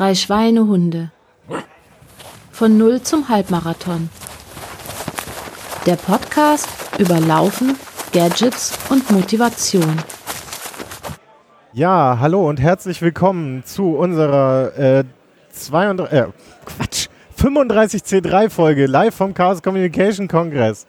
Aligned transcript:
Drei 0.00 0.14
Schweinehunde. 0.14 1.10
Von 2.50 2.78
Null 2.78 3.02
zum 3.02 3.28
Halbmarathon. 3.28 4.08
Der 5.84 5.96
Podcast 5.96 6.70
über 6.98 7.20
Laufen, 7.20 7.76
Gadgets 8.10 8.78
und 8.88 9.10
Motivation. 9.10 9.98
Ja, 11.74 12.16
hallo 12.18 12.48
und 12.48 12.58
herzlich 12.58 13.02
willkommen 13.02 13.62
zu 13.66 13.94
unserer 13.94 14.74
äh, 14.78 15.04
32, 15.52 16.18
äh, 16.18 16.26
Quatsch, 16.64 17.08
35C3 17.38 18.48
Folge 18.48 18.86
live 18.86 19.14
vom 19.14 19.34
Chaos 19.34 19.62
Communication 19.62 20.28
Congress. 20.28 20.86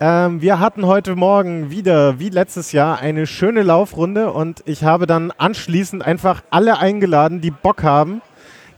Ähm, 0.00 0.42
wir 0.42 0.60
hatten 0.60 0.84
heute 0.84 1.16
Morgen 1.16 1.70
wieder, 1.70 2.18
wie 2.18 2.28
letztes 2.28 2.72
Jahr, 2.72 2.98
eine 2.98 3.26
schöne 3.26 3.62
Laufrunde 3.62 4.32
und 4.32 4.62
ich 4.66 4.84
habe 4.84 5.06
dann 5.06 5.30
anschließend 5.30 6.04
einfach 6.04 6.42
alle 6.50 6.78
eingeladen, 6.78 7.40
die 7.40 7.50
Bock 7.50 7.82
haben, 7.82 8.20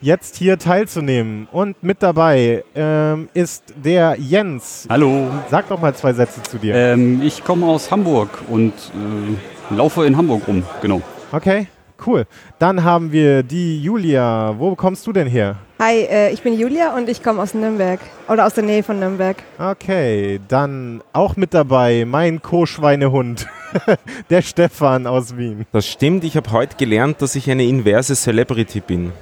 jetzt 0.01 0.37
hier 0.37 0.59
teilzunehmen. 0.59 1.49
Und 1.53 1.83
mit 1.83 2.03
dabei 2.03 2.65
ähm, 2.75 3.29
ist 3.35 3.65
der 3.77 4.17
Jens. 4.19 4.87
Hallo. 4.89 5.29
Sag 5.51 5.69
doch 5.69 5.81
mal 5.81 5.95
zwei 5.95 6.13
Sätze 6.13 6.43
zu 6.43 6.59
dir. 6.59 6.75
Ähm, 6.75 7.23
ich 7.23 7.43
komme 7.45 7.67
aus 7.67 7.91
Hamburg 7.91 8.31
und 8.49 8.73
äh, 8.73 9.75
laufe 9.75 10.07
in 10.07 10.17
Hamburg 10.17 10.47
rum, 10.47 10.63
genau. 10.81 11.03
Okay, 11.33 11.67
cool. 12.07 12.27
Dann 12.59 12.85
haben 12.85 13.13
wir 13.13 13.43
die 13.43 13.83
Julia. 13.83 14.55
Wo 14.59 14.75
kommst 14.75 15.07
du 15.07 15.13
denn 15.13 15.27
her? 15.27 15.57
Hi, 15.79 16.07
äh, 16.11 16.33
ich 16.33 16.43
bin 16.43 16.59
Julia 16.59 16.97
und 16.97 17.09
ich 17.09 17.23
komme 17.23 17.43
aus 17.43 17.53
Nürnberg 17.53 18.01
oder 18.29 18.47
aus 18.47 18.55
der 18.55 18.65
Nähe 18.65 18.83
von 18.83 18.99
Nürnberg. 18.99 19.37
Okay, 19.59 20.41
dann 20.49 21.03
auch 21.13 21.37
mit 21.37 21.53
dabei 21.53 22.05
mein 22.07 22.41
Co-Schweinehund, 22.41 23.47
der 24.31 24.41
Stefan 24.41 25.07
aus 25.07 25.37
Wien. 25.37 25.67
Das 25.73 25.87
stimmt, 25.87 26.25
ich 26.25 26.37
habe 26.37 26.51
heute 26.51 26.77
gelernt, 26.77 27.21
dass 27.21 27.35
ich 27.35 27.51
eine 27.51 27.65
inverse 27.65 28.15
Celebrity 28.15 28.81
bin. 28.81 29.13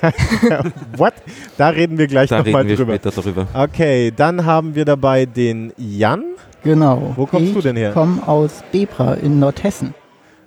What? 0.96 1.14
Da 1.56 1.68
reden 1.70 1.98
wir 1.98 2.06
gleich 2.06 2.30
nochmal 2.30 2.64
drüber. 2.66 2.94
später 2.94 3.10
darüber. 3.10 3.46
Okay, 3.54 4.12
dann 4.14 4.44
haben 4.44 4.74
wir 4.74 4.84
dabei 4.84 5.26
den 5.26 5.72
Jan. 5.76 6.24
Genau. 6.64 7.12
Wo 7.16 7.26
kommst 7.26 7.48
ich 7.48 7.54
du 7.54 7.60
denn 7.60 7.76
her? 7.76 7.88
Ich 7.90 7.94
komme 7.94 8.26
aus 8.26 8.62
Bebra 8.72 9.14
in 9.14 9.38
Nordhessen. 9.38 9.94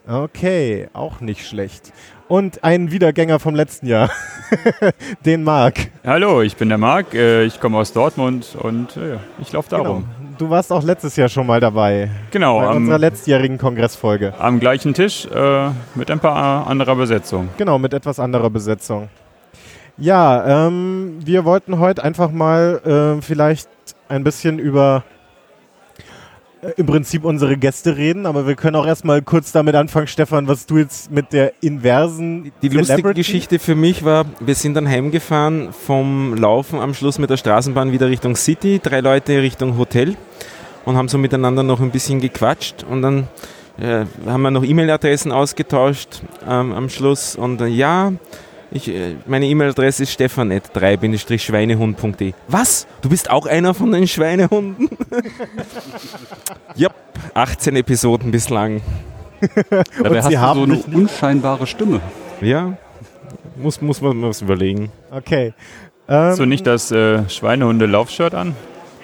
Okay, 0.08 0.88
auch 0.94 1.22
nicht 1.22 1.48
schlecht. 1.48 1.94
Und 2.28 2.64
ein 2.64 2.92
Wiedergänger 2.92 3.40
vom 3.40 3.56
letzten 3.56 3.88
Jahr, 3.88 4.10
den 5.26 5.44
Marc. 5.44 5.90
Hallo, 6.06 6.42
ich 6.42 6.56
bin 6.56 6.70
der 6.70 6.78
Marc, 6.78 7.14
äh, 7.14 7.44
ich 7.44 7.60
komme 7.60 7.78
aus 7.78 7.92
Dortmund 7.94 8.56
und 8.58 8.96
äh, 8.98 9.18
ich 9.42 9.52
laufe 9.52 9.70
da 9.70 9.78
Genau. 9.78 9.94
rum. 9.94 10.06
Du 10.38 10.50
warst 10.50 10.72
auch 10.72 10.82
letztes 10.84 11.18
Jahr 11.18 11.30
schon 11.30 11.46
mal 11.46 11.60
dabei. 11.60 12.10
Genau, 12.32 12.60
bei 12.60 12.68
am, 12.68 12.78
unserer 12.78 12.98
letztjährigen 12.98 13.58
Kongressfolge. 13.58 14.34
am 14.40 14.60
gleichen 14.60 14.94
Tisch 14.94 15.28
äh, 15.28 15.70
mit 15.94 16.10
ein 16.10 16.20
paar 16.20 16.68
anderer 16.68 16.96
Besetzung. 16.96 17.50
Genau, 17.58 17.78
mit 17.78 17.94
etwas 17.94 18.20
anderer 18.20 18.50
Besetzung. 18.50 19.10
Ja, 20.02 20.68
ähm, 20.68 21.20
wir 21.24 21.46
wollten 21.46 21.78
heute 21.78 22.04
einfach 22.04 22.32
mal 22.32 23.18
äh, 23.20 23.22
vielleicht 23.22 23.70
ein 24.10 24.24
bisschen 24.24 24.58
über 24.58 25.04
äh, 26.64 26.72
im 26.78 26.88
Prinzip 26.88 27.24
unsere 27.24 27.56
Gäste 27.56 27.98
reden, 27.98 28.26
aber 28.26 28.48
wir 28.48 28.56
können 28.56 28.76
auch 28.78 28.88
erstmal 28.88 29.22
kurz 29.22 29.52
damit 29.52 29.76
anfangen, 29.76 30.08
Stefan, 30.08 30.48
was 30.48 30.66
du 30.66 30.80
jetzt 30.80 31.12
mit 31.12 31.32
der 31.34 31.54
inversen 31.62 32.52
Die 32.64 32.70
lustige 32.70 33.14
Geschichte 33.14 33.60
für 33.60 33.76
mich 33.76 34.04
war, 34.04 34.26
wir 34.40 34.56
sind 34.56 34.74
dann 34.74 34.90
heimgefahren 34.90 35.72
vom 35.72 36.34
Laufen 36.34 36.80
am 36.80 36.96
Schluss 36.96 37.20
mit 37.20 37.30
der 37.30 37.38
Straßenbahn 37.38 37.92
wieder 37.92 38.10
Richtung 38.10 38.36
City, 38.36 38.80
drei 38.82 39.02
Leute 39.02 39.40
Richtung 39.44 39.78
Hotel 39.78 40.16
und 40.84 40.98
haben 40.98 41.10
so 41.10 41.20
miteinander 41.20 41.62
noch 41.62 41.80
ein 41.80 41.92
bisschen 41.92 42.20
gequatscht 42.20 42.84
und 42.90 43.04
dann 43.04 43.28
äh, 43.80 44.06
haben 44.26 44.42
wir 44.42 44.50
noch 44.50 44.64
E-Mail-Adressen 44.64 45.32
ausgetauscht 45.32 46.24
ähm, 46.50 46.74
am 46.74 46.90
Schluss 46.90 47.36
und 47.36 47.62
ja, 47.68 48.14
ich, 48.72 48.88
äh, 48.88 49.16
meine 49.26 49.46
E-Mail-Adresse 49.48 50.04
ist 50.04 50.14
stefan.3-schweinehund.de. 50.14 52.34
Was? 52.48 52.88
Du 53.02 53.10
bist 53.10 53.30
auch 53.30 53.46
einer 53.46 53.74
von 53.74 53.92
den 53.92 54.08
Schweinehunden? 54.08 54.90
Jupp, 56.76 56.94
18 57.34 57.76
Episoden 57.76 58.32
bislang. 58.32 58.82
Dabei 59.70 60.10
Und 60.10 60.18
hast 60.18 60.28
Sie 60.30 60.36
du 60.36 60.40
haben 60.40 60.60
so 60.60 60.64
eine 60.92 60.98
unscheinbare 60.98 61.68
Stimme. 61.68 62.00
Ja, 62.42 62.78
muss, 63.58 63.82
muss 63.82 64.02
man 64.02 64.22
was 64.22 64.42
überlegen. 64.42 64.92
Okay. 65.12 65.54
Ähm, 66.08 66.36
So 66.36 66.46
nicht 66.46 66.66
das 66.66 66.92
äh, 66.92 67.28
Schweinehunde-Laufshirt 67.30 68.34
an? 68.34 68.56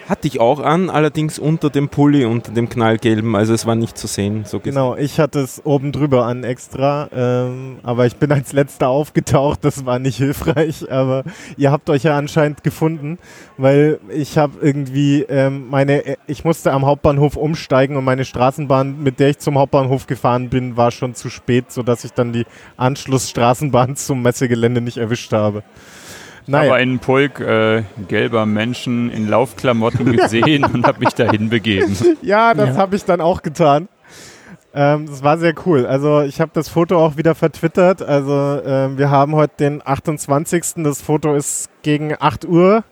Hatte 0.08 0.26
ich 0.26 0.40
auch 0.40 0.60
an, 0.60 0.88
allerdings 0.88 1.38
unter 1.38 1.68
dem 1.68 1.90
Pulli, 1.90 2.24
unter 2.24 2.50
dem 2.50 2.70
knallgelben, 2.70 3.36
also 3.36 3.52
es 3.52 3.66
war 3.66 3.74
nicht 3.74 3.98
zu 3.98 4.06
sehen. 4.06 4.46
So. 4.46 4.58
Genau, 4.58 4.96
ich 4.96 5.20
hatte 5.20 5.40
es 5.40 5.60
oben 5.66 5.92
drüber 5.92 6.24
an 6.24 6.44
extra, 6.44 7.10
ähm, 7.14 7.76
aber 7.82 8.06
ich 8.06 8.16
bin 8.16 8.32
als 8.32 8.54
letzter 8.54 8.88
aufgetaucht, 8.88 9.62
das 9.66 9.84
war 9.84 9.98
nicht 9.98 10.16
hilfreich, 10.16 10.90
aber 10.90 11.24
ihr 11.58 11.70
habt 11.70 11.90
euch 11.90 12.04
ja 12.04 12.16
anscheinend 12.16 12.64
gefunden, 12.64 13.18
weil 13.58 14.00
ich 14.08 14.38
habe 14.38 14.54
irgendwie 14.62 15.24
ähm, 15.28 15.68
meine, 15.68 16.16
ich 16.26 16.42
musste 16.42 16.72
am 16.72 16.86
Hauptbahnhof 16.86 17.36
umsteigen 17.36 17.98
und 17.98 18.04
meine 18.04 18.24
Straßenbahn, 18.24 19.02
mit 19.02 19.20
der 19.20 19.28
ich 19.28 19.38
zum 19.40 19.58
Hauptbahnhof 19.58 20.06
gefahren 20.06 20.48
bin, 20.48 20.78
war 20.78 20.90
schon 20.90 21.14
zu 21.16 21.28
spät, 21.28 21.70
sodass 21.70 22.04
ich 22.04 22.12
dann 22.12 22.32
die 22.32 22.46
Anschlussstraßenbahn 22.78 23.96
zum 23.96 24.22
Messegelände 24.22 24.80
nicht 24.80 24.96
erwischt 24.96 25.34
habe. 25.34 25.64
Naja, 26.48 26.72
einen 26.74 26.98
Pulk 26.98 27.40
äh, 27.40 27.82
gelber 28.08 28.46
Menschen 28.46 29.10
in 29.10 29.28
Laufklamotten 29.28 30.12
gesehen 30.16 30.64
und 30.64 30.86
habe 30.86 31.00
mich 31.00 31.10
dahin 31.10 31.50
begeben. 31.50 31.96
ja, 32.22 32.54
das 32.54 32.70
Ja. 32.70 32.76
habe 32.76 32.96
ich 32.96 33.04
dann 33.04 33.20
auch 33.20 33.42
getan. 33.42 33.88
Ähm, 34.74 35.06
das 35.06 35.22
war 35.22 35.38
sehr 35.38 35.54
cool. 35.66 35.86
Also 35.86 36.22
ich 36.22 36.40
habe 36.40 36.50
das 36.54 36.68
Foto 36.68 36.98
auch 36.98 37.16
wieder 37.16 37.34
vertwittert. 37.34 38.02
Also 38.02 38.60
ähm, 38.64 38.98
wir 38.98 39.10
haben 39.10 39.34
heute 39.34 39.54
den 39.60 39.82
28. 39.84 40.82
Das 40.84 41.00
Foto 41.02 41.34
ist 41.34 41.68
gegen 41.82 42.14
8 42.18 42.44
Uhr 42.46 42.84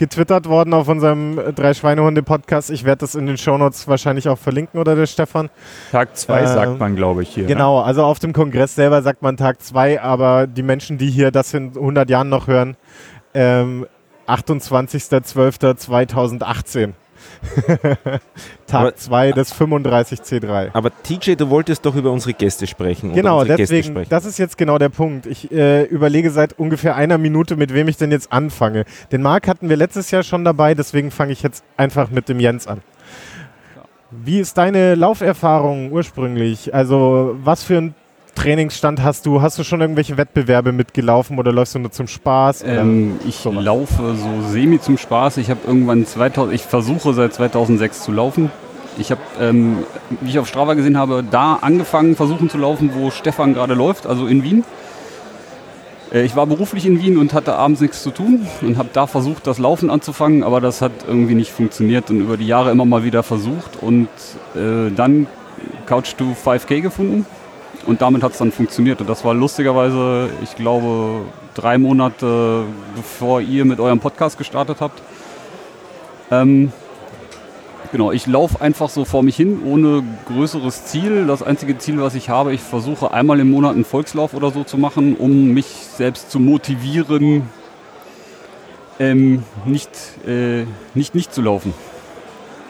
getwittert 0.00 0.48
worden 0.48 0.72
auf 0.72 0.88
unserem 0.88 1.38
äh, 1.38 1.52
Drei 1.52 1.74
Schweinehunde 1.74 2.22
Podcast. 2.22 2.70
Ich 2.70 2.84
werde 2.84 3.00
das 3.00 3.14
in 3.14 3.26
den 3.26 3.36
Shownotes 3.36 3.86
wahrscheinlich 3.86 4.30
auch 4.30 4.38
verlinken 4.38 4.80
oder 4.80 4.96
der 4.96 5.04
Stefan. 5.04 5.50
Tag 5.92 6.16
2 6.16 6.40
Ähm, 6.40 6.46
sagt 6.46 6.80
man, 6.80 6.96
glaube 6.96 7.22
ich, 7.22 7.28
hier. 7.28 7.42
Ne? 7.42 7.50
Genau, 7.50 7.80
also 7.80 8.04
auf 8.04 8.18
dem 8.18 8.32
Kongress 8.32 8.74
selber 8.74 9.02
sagt 9.02 9.20
man 9.20 9.36
Tag 9.36 9.60
2, 9.60 10.00
aber 10.00 10.46
die 10.46 10.62
Menschen, 10.62 10.96
die 10.96 11.10
hier 11.10 11.30
das 11.30 11.52
in 11.52 11.76
100 11.76 12.08
Jahren 12.08 12.30
noch 12.30 12.46
hören, 12.46 12.78
ähm, 13.34 13.86
28.12.2018. 14.26 16.94
Aber- 18.02 18.20
Tag 18.66 18.98
2 18.98 19.32
des 19.32 19.54
35C3. 19.54 20.70
Aber 20.72 20.90
TJ, 21.02 21.34
du 21.34 21.50
wolltest 21.50 21.84
doch 21.84 21.94
über 21.96 22.10
unsere 22.10 22.34
Gäste 22.34 22.66
sprechen. 22.66 23.12
Genau, 23.12 23.40
unsere 23.40 23.56
Gäste 23.56 23.74
deswegen, 23.74 23.94
sprechen. 23.94 24.10
das 24.10 24.24
ist 24.24 24.38
jetzt 24.38 24.56
genau 24.58 24.78
der 24.78 24.88
Punkt. 24.90 25.26
Ich 25.26 25.50
äh, 25.50 25.84
überlege 25.84 26.30
seit 26.30 26.58
ungefähr 26.58 26.96
einer 26.96 27.18
Minute, 27.18 27.56
mit 27.56 27.74
wem 27.74 27.88
ich 27.88 27.96
denn 27.96 28.10
jetzt 28.12 28.32
anfange. 28.32 28.84
Den 29.12 29.22
Marc 29.22 29.48
hatten 29.48 29.68
wir 29.68 29.76
letztes 29.76 30.10
Jahr 30.10 30.22
schon 30.22 30.44
dabei, 30.44 30.74
deswegen 30.74 31.10
fange 31.10 31.32
ich 31.32 31.42
jetzt 31.42 31.64
einfach 31.76 32.10
mit 32.10 32.28
dem 32.28 32.40
Jens 32.40 32.66
an. 32.66 32.80
Wie 34.10 34.40
ist 34.40 34.58
deine 34.58 34.96
Lauferfahrung 34.96 35.92
ursprünglich? 35.92 36.74
Also, 36.74 37.36
was 37.42 37.62
für 37.62 37.78
einen 37.78 37.94
Trainingsstand 38.34 39.02
hast 39.02 39.26
du? 39.26 39.42
Hast 39.42 39.58
du 39.58 39.64
schon 39.64 39.80
irgendwelche 39.80 40.16
Wettbewerbe 40.16 40.72
mitgelaufen 40.72 41.38
oder 41.38 41.52
läufst 41.52 41.74
du 41.74 41.78
nur 41.78 41.90
zum 41.90 42.06
Spaß? 42.06 42.64
Ähm, 42.66 43.18
ich 43.26 43.36
sowas. 43.36 43.64
laufe 43.64 44.14
so 44.16 44.48
semi 44.48 44.80
zum 44.80 44.98
Spaß. 44.98 45.36
Ich 45.38 45.50
habe 45.50 45.60
irgendwann 45.66 46.06
2000, 46.06 46.54
ich 46.54 46.62
versuche 46.62 47.12
seit 47.14 47.34
2006 47.34 48.02
zu 48.02 48.12
laufen. 48.12 48.50
Ich 48.98 49.10
habe, 49.10 49.20
ähm, 49.40 49.78
wie 50.20 50.30
ich 50.30 50.38
auf 50.38 50.48
Strava 50.48 50.74
gesehen 50.74 50.98
habe, 50.98 51.22
da 51.28 51.54
angefangen, 51.60 52.16
versuchen 52.16 52.50
zu 52.50 52.58
laufen, 52.58 52.90
wo 52.94 53.10
Stefan 53.10 53.54
gerade 53.54 53.74
läuft, 53.74 54.06
also 54.06 54.26
in 54.26 54.42
Wien. 54.42 54.64
Äh, 56.12 56.22
Ich 56.22 56.34
war 56.36 56.46
beruflich 56.46 56.86
in 56.86 57.00
Wien 57.00 57.16
und 57.18 57.32
hatte 57.32 57.54
abends 57.54 57.80
nichts 57.80 58.02
zu 58.02 58.10
tun 58.10 58.46
und 58.62 58.78
habe 58.78 58.88
da 58.92 59.06
versucht, 59.06 59.46
das 59.46 59.58
Laufen 59.58 59.90
anzufangen, 59.90 60.42
aber 60.42 60.60
das 60.60 60.82
hat 60.82 60.92
irgendwie 61.06 61.34
nicht 61.34 61.52
funktioniert 61.52 62.10
und 62.10 62.20
über 62.20 62.36
die 62.36 62.46
Jahre 62.46 62.70
immer 62.70 62.84
mal 62.84 63.04
wieder 63.04 63.22
versucht 63.22 63.80
und 63.80 64.08
äh, 64.54 64.90
dann 64.94 65.26
Couch 65.86 66.14
to 66.16 66.34
5K 66.44 66.80
gefunden 66.80 67.26
und 67.86 68.02
damit 68.02 68.22
hat 68.22 68.32
es 68.32 68.38
dann 68.38 68.52
funktioniert 68.52 69.00
und 69.00 69.08
das 69.08 69.24
war 69.24 69.34
lustigerweise, 69.34 70.30
ich 70.42 70.56
glaube, 70.56 71.22
drei 71.54 71.78
Monate 71.78 72.64
bevor 72.94 73.40
ihr 73.40 73.64
mit 73.64 73.80
eurem 73.80 74.00
Podcast 74.00 74.38
gestartet 74.38 74.78
habt. 74.80 75.02
Ähm, 76.30 76.72
Genau, 77.92 78.12
ich 78.12 78.28
laufe 78.28 78.60
einfach 78.60 78.88
so 78.88 79.04
vor 79.04 79.24
mich 79.24 79.34
hin, 79.34 79.62
ohne 79.64 80.04
größeres 80.28 80.84
Ziel. 80.86 81.26
Das 81.26 81.42
einzige 81.42 81.76
Ziel, 81.76 82.00
was 82.00 82.14
ich 82.14 82.28
habe, 82.28 82.52
ich 82.52 82.60
versuche 82.60 83.12
einmal 83.12 83.40
im 83.40 83.50
Monat 83.50 83.74
einen 83.74 83.84
Volkslauf 83.84 84.32
oder 84.32 84.52
so 84.52 84.62
zu 84.62 84.78
machen, 84.78 85.16
um 85.16 85.48
mich 85.48 85.66
selbst 85.66 86.30
zu 86.30 86.38
motivieren, 86.38 87.48
ähm, 89.00 89.42
nicht, 89.64 89.90
äh, 90.24 90.66
nicht 90.94 91.16
nicht 91.16 91.34
zu 91.34 91.42
laufen. 91.42 91.74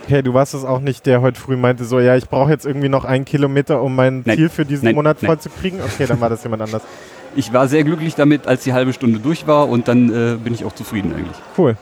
Okay, 0.04 0.22
du 0.22 0.34
warst 0.34 0.54
es 0.54 0.64
auch 0.64 0.80
nicht, 0.80 1.06
der 1.06 1.20
heute 1.20 1.40
früh 1.40 1.56
meinte, 1.56 1.84
so, 1.84 2.00
ja, 2.00 2.16
ich 2.16 2.28
brauche 2.28 2.50
jetzt 2.50 2.66
irgendwie 2.66 2.88
noch 2.88 3.04
einen 3.04 3.24
Kilometer, 3.24 3.82
um 3.82 3.94
mein 3.94 4.22
Nein. 4.24 4.36
Ziel 4.36 4.48
für 4.48 4.64
diesen 4.64 4.86
Nein. 4.86 4.94
Monat 4.94 5.18
Nein. 5.22 5.28
voll 5.28 5.38
zu 5.38 5.50
kriegen. 5.50 5.80
Okay, 5.80 6.06
dann 6.06 6.20
war 6.20 6.28
das 6.28 6.42
jemand 6.42 6.62
anders. 6.62 6.82
Ich 7.36 7.52
war 7.52 7.68
sehr 7.68 7.84
glücklich 7.84 8.16
damit, 8.16 8.48
als 8.48 8.64
die 8.64 8.72
halbe 8.72 8.92
Stunde 8.92 9.20
durch 9.20 9.46
war 9.46 9.68
und 9.68 9.86
dann 9.86 10.08
äh, 10.08 10.36
bin 10.36 10.52
ich 10.52 10.64
auch 10.64 10.72
zufrieden 10.72 11.14
eigentlich. 11.14 11.36
Cool. 11.56 11.76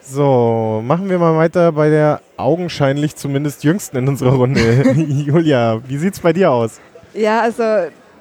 So, 0.00 0.82
machen 0.82 1.10
wir 1.10 1.18
mal 1.18 1.36
weiter 1.36 1.72
bei 1.72 1.90
der 1.90 2.22
augenscheinlich 2.38 3.16
zumindest 3.16 3.64
jüngsten 3.64 3.98
in 3.98 4.08
unserer 4.08 4.32
Runde. 4.32 4.82
Julia, 4.96 5.82
wie 5.86 5.98
sieht's 5.98 6.20
bei 6.20 6.32
dir 6.32 6.52
aus? 6.52 6.80
Ja, 7.12 7.40
also 7.40 7.64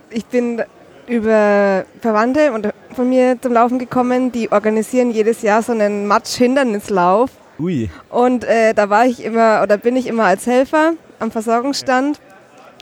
ich 0.10 0.26
bin 0.26 0.62
über 1.08 1.86
Verwandte 2.02 2.52
und 2.54 2.70
von 2.96 3.08
mir 3.08 3.40
zum 3.40 3.54
Laufen 3.54 3.78
gekommen, 3.78 4.32
die 4.32 4.52
organisieren 4.52 5.12
jedes 5.12 5.42
Jahr 5.42 5.62
so 5.62 5.72
einen 5.72 6.08
Matsch-Hindernislauf. 6.08 7.30
Ui. 7.60 7.90
Und 8.10 8.44
äh, 8.44 8.74
da 8.74 8.90
war 8.90 9.06
ich 9.06 9.24
immer 9.24 9.62
oder 9.64 9.78
bin 9.78 9.96
ich 9.96 10.08
immer 10.08 10.26
als 10.26 10.46
Helfer 10.46 10.94
am 11.20 11.32
Versorgungsstand. 11.32 12.20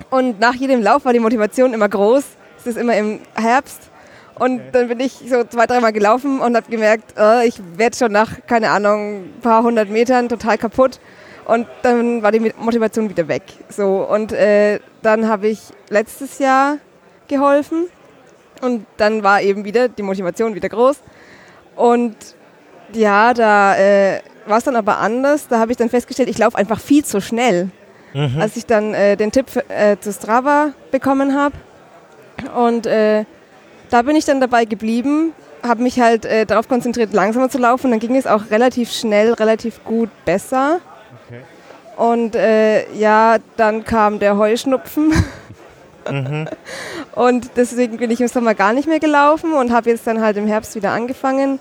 Und 0.10 0.40
nach 0.40 0.56
jedem 0.56 0.82
Lauf 0.82 1.06
war 1.06 1.14
die 1.14 1.20
Motivation 1.20 1.74
immer 1.74 1.90
groß. 1.90 2.24
Es 2.58 2.68
ist 2.68 2.78
immer 2.78 2.96
im 2.96 3.20
Herbst. 3.36 3.92
Und 4.36 4.62
dann 4.72 4.88
bin 4.88 5.00
ich 5.00 5.14
so 5.28 5.44
zwei, 5.44 5.68
dreimal 5.68 5.94
gelaufen 5.94 6.40
und 6.40 6.56
habe 6.56 6.70
gemerkt, 6.70 7.14
äh, 7.18 7.46
ich 7.46 7.62
werde 7.76 7.96
schon 7.96 8.12
nach, 8.12 8.32
keine 8.48 8.72
Ahnung, 8.72 9.26
ein 9.26 9.42
paar 9.42 9.64
hundert 9.64 9.90
Metern 9.90 10.28
total 10.28 10.58
kaputt. 10.58 11.00
Und 11.46 11.68
dann 11.84 12.24
war 12.24 12.32
die 12.32 12.40
Motivation 12.40 13.10
wieder 13.10 13.28
weg. 13.28 13.44
So, 13.70 14.08
und 14.10 14.32
äh, 14.32 14.80
dann 15.02 15.28
habe 15.28 15.48
ich 15.50 15.60
letztes 15.90 16.40
Jahr 16.40 16.78
geholfen. 17.28 17.88
Und 18.62 18.86
dann 18.98 19.24
war 19.24 19.42
eben 19.42 19.66
wieder 19.66 19.88
die 19.90 20.04
Motivation 20.04 20.56
wieder 20.56 20.70
groß. 20.70 20.98
Und 21.76 22.16
ja, 22.94 23.34
da 23.34 23.76
äh, 23.76 24.22
war 24.46 24.58
es 24.58 24.64
dann 24.64 24.76
aber 24.76 24.98
anders. 24.98 25.48
Da 25.48 25.60
habe 25.60 25.72
ich 25.72 25.78
dann 25.78 25.90
festgestellt, 25.90 26.30
ich 26.30 26.38
laufe 26.38 26.58
einfach 26.58 26.80
viel 26.80 27.04
zu 27.04 27.22
schnell. 27.22 27.70
Mhm. 28.14 28.40
Als 28.40 28.56
ich 28.58 28.66
dann 28.66 28.94
äh, 28.94 29.18
den 29.18 29.32
Tipp 29.32 29.48
äh, 29.70 29.98
zu 30.00 30.14
Strava 30.14 30.74
bekommen 30.92 31.36
habe. 31.36 31.56
Und 32.56 32.86
äh, 32.86 33.26
da 33.90 34.02
bin 34.02 34.16
ich 34.16 34.26
dann 34.26 34.40
dabei 34.42 34.66
geblieben, 34.66 35.34
habe 35.62 35.82
mich 35.84 36.00
halt 36.00 36.26
äh, 36.26 36.46
darauf 36.46 36.68
konzentriert, 36.68 37.14
langsamer 37.14 37.50
zu 37.50 37.58
laufen. 37.58 37.92
Dann 37.92 38.00
ging 38.00 38.16
es 38.16 38.28
auch 38.28 38.50
relativ 38.52 38.92
schnell, 38.92 39.34
relativ 39.34 39.84
gut 39.84 40.10
besser. 40.26 40.80
Okay. 41.28 41.42
Und 41.98 42.36
äh, 42.36 42.92
ja, 42.94 43.38
dann 43.58 43.84
kam 43.84 44.20
der 44.20 44.38
Heuschnupfen. 44.38 45.14
Mhm. 46.10 46.48
Und 47.16 47.52
deswegen 47.56 47.98
bin 47.98 48.12
ich 48.12 48.20
im 48.20 48.28
Sommer 48.28 48.56
gar 48.56 48.74
nicht 48.74 48.88
mehr 48.88 49.00
gelaufen 49.00 49.54
und 49.54 49.72
habe 49.72 49.92
jetzt 49.92 50.08
dann 50.08 50.20
halt 50.20 50.36
im 50.36 50.48
Herbst 50.48 50.74
wieder 50.76 50.92
angefangen. 50.92 51.60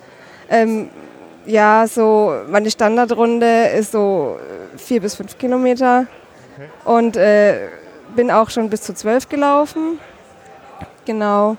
Ähm, 0.49 0.88
ja, 1.47 1.87
so 1.87 2.35
meine 2.49 2.71
Standardrunde 2.71 3.67
ist 3.79 3.93
so 3.93 4.37
äh, 4.75 4.79
vier 4.79 5.00
bis 5.00 5.15
fünf 5.15 5.39
Kilometer 5.39 6.06
Okay. 6.55 6.69
und 6.85 7.17
äh, 7.17 7.69
bin 8.15 8.31
auch 8.31 8.50
schon 8.50 8.69
bis 8.69 8.83
zu 8.83 8.94
zwölf 8.94 9.29
gelaufen. 9.29 9.99
Genau. 11.06 11.56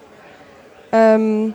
Ähm, 0.92 1.54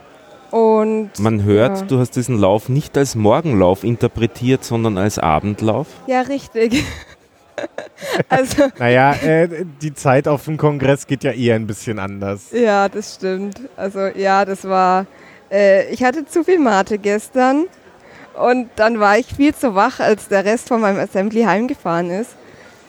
und 0.51 1.11
Man 1.19 1.45
hört, 1.45 1.79
Ja. 1.81 1.85
du 1.87 1.99
hast 2.01 2.17
diesen 2.17 2.39
Lauf 2.39 2.69
nicht 2.69 2.97
als 2.99 3.15
Morgenlauf 3.15 3.85
interpretiert, 3.85 4.65
sondern 4.65 4.99
als 4.99 5.19
Abendlauf. 5.19 5.87
ja, 6.07 6.23
richtig. 6.23 6.83
also 8.29 8.65
Naja, 8.79 9.13
äh, 9.15 9.65
die 9.83 9.95
Zeit 9.95 10.27
auf 10.27 10.45
dem 10.47 10.57
Kongress 10.57 11.07
geht 11.07 11.23
ja 11.25 11.33
eher 11.33 11.55
ein 11.55 11.67
bisschen 11.67 11.99
anders. 11.99 12.47
Ja, 12.53 12.89
das 12.89 13.15
stimmt. 13.17 13.61
Also 13.77 14.01
ja, 14.17 14.45
das 14.45 14.65
war. 14.69 15.07
Äh, 15.51 15.91
ich 15.93 16.03
hatte 16.03 16.25
zu 16.27 16.43
viel 16.45 16.59
Mate 16.59 16.99
gestern 16.99 17.67
und 18.41 18.69
dann 18.77 19.01
war 19.01 19.19
ich 19.19 19.27
viel 19.27 19.55
zu 19.55 19.75
wach, 19.75 20.01
als 20.01 20.29
der 20.29 20.45
Rest 20.45 20.69
von 20.69 20.81
meinem 20.81 20.99
Assembly 20.99 21.43
heimgefahren 21.43 22.11
ist. 22.11 22.31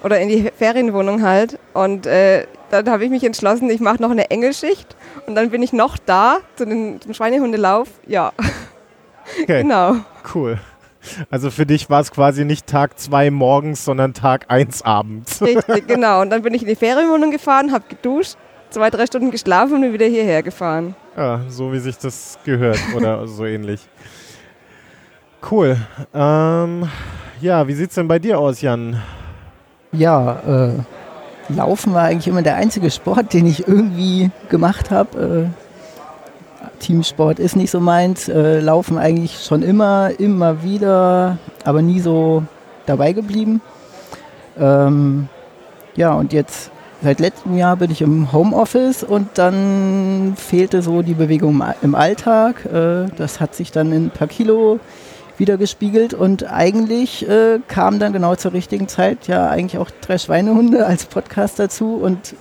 Oder 0.02 0.20
in 0.22 0.30
die 0.30 0.50
Ferienwohnung 0.58 1.24
halt. 1.24 1.60
Und 1.74 2.06
äh, 2.06 2.46
dann 2.70 2.90
habe 2.90 3.04
ich 3.04 3.10
mich 3.10 3.24
entschlossen, 3.26 3.70
ich 3.70 3.82
mache 3.82 4.02
noch 4.02 4.12
eine 4.12 4.32
Engelschicht 4.32 4.96
und 5.28 5.36
dann 5.36 5.50
bin 5.50 5.62
ich 5.62 5.74
noch 5.74 5.98
da 5.98 6.38
zu 6.56 6.66
den, 6.66 7.02
zum 7.02 7.14
Schweinehundelauf. 7.14 7.90
Ja, 8.08 8.32
Okay, 9.44 9.62
genau. 9.62 9.98
cool. 10.34 10.60
Also 11.30 11.50
für 11.50 11.66
dich 11.66 11.90
war 11.90 12.02
es 12.02 12.12
quasi 12.12 12.46
nicht 12.46 12.68
Tag 12.68 13.00
2 13.00 13.32
morgens, 13.32 13.86
sondern 13.86 14.14
Tag 14.14 14.46
1 14.50 14.82
abends. 14.84 15.42
Richtig, 15.42 15.88
genau. 15.88 16.22
Und 16.22 16.30
dann 16.30 16.42
bin 16.42 16.54
ich 16.54 16.62
in 16.62 16.68
die 16.68 16.76
Ferienwohnung 16.76 17.32
gefahren, 17.32 17.72
habe 17.72 17.86
geduscht, 17.88 18.36
zwei, 18.70 18.90
drei 18.90 19.06
Stunden 19.06 19.32
geschlafen 19.32 19.76
und 19.76 19.82
bin 19.82 19.94
wieder 19.94 20.08
hierher 20.08 20.44
gefahren. 20.44 20.96
Ja, 21.16 21.42
so 21.48 21.72
wie 21.72 21.80
sich 21.80 21.98
das 21.98 22.38
gehört 22.44 22.80
oder 22.96 23.28
so 23.28 23.46
ähnlich. 23.46 23.82
Cool. 25.42 25.78
Ähm, 26.14 26.90
ja, 27.42 27.68
wie 27.68 27.74
sieht's 27.74 27.96
denn 27.96 28.08
bei 28.08 28.20
dir 28.20 28.40
aus, 28.40 28.62
Jan? 28.62 29.02
Ja, 29.92 30.40
äh, 30.48 31.54
Laufen 31.54 31.94
war 31.94 32.04
eigentlich 32.04 32.28
immer 32.28 32.42
der 32.42 32.56
einzige 32.56 32.92
Sport, 32.92 33.34
den 33.34 33.46
ich 33.48 33.68
irgendwie 33.68 34.30
gemacht 34.50 34.92
habe. 34.92 35.52
Äh, 35.56 36.80
Teamsport 36.80 37.40
ist 37.40 37.56
nicht 37.56 37.72
so 37.72 37.80
meins. 37.80 38.30
Äh, 38.30 38.60
Laufen 38.60 38.98
eigentlich 38.98 39.44
schon 39.44 39.64
immer, 39.64 40.12
immer 40.20 40.64
wieder, 40.64 41.38
aber 41.64 41.82
nie 41.82 42.00
so 42.00 42.44
dabei 42.86 43.14
geblieben. 43.14 43.62
Ähm, 44.60 45.30
ja, 45.96 46.14
und 46.14 46.34
jetzt 46.34 46.72
seit 47.02 47.20
letztem 47.20 47.58
Jahr 47.58 47.78
bin 47.78 47.92
ich 47.92 48.02
im 48.02 48.32
Homeoffice 48.32 49.04
und 49.04 49.30
dann 49.36 50.36
fehlte 50.38 50.82
so 50.82 51.02
die 51.02 51.14
Bewegung 51.14 51.64
im 51.82 51.96
Alltag. 51.96 52.66
Äh, 52.66 53.08
das 53.16 53.40
hat 53.40 53.56
sich 53.56 53.72
dann 53.72 53.92
in 53.92 54.06
ein 54.08 54.12
paar 54.12 54.28
Kilo 54.28 54.80
wieder 55.40 55.58
gespiegelt 55.58 56.14
und 56.14 56.52
eigentlich 56.52 57.28
äh, 57.28 57.60
kam 57.68 58.00
dann 58.00 58.14
genau 58.14 58.36
zur 58.36 58.54
richtigen 58.54 58.88
Zeit 58.88 59.28
ja 59.28 59.50
eigentlich 59.50 59.80
auch 59.80 59.90
drei 60.02 60.18
Schweinehunde 60.18 60.86
als 60.86 61.06
Podcast 61.06 61.60
dazu 61.60 61.96
und 61.96 62.36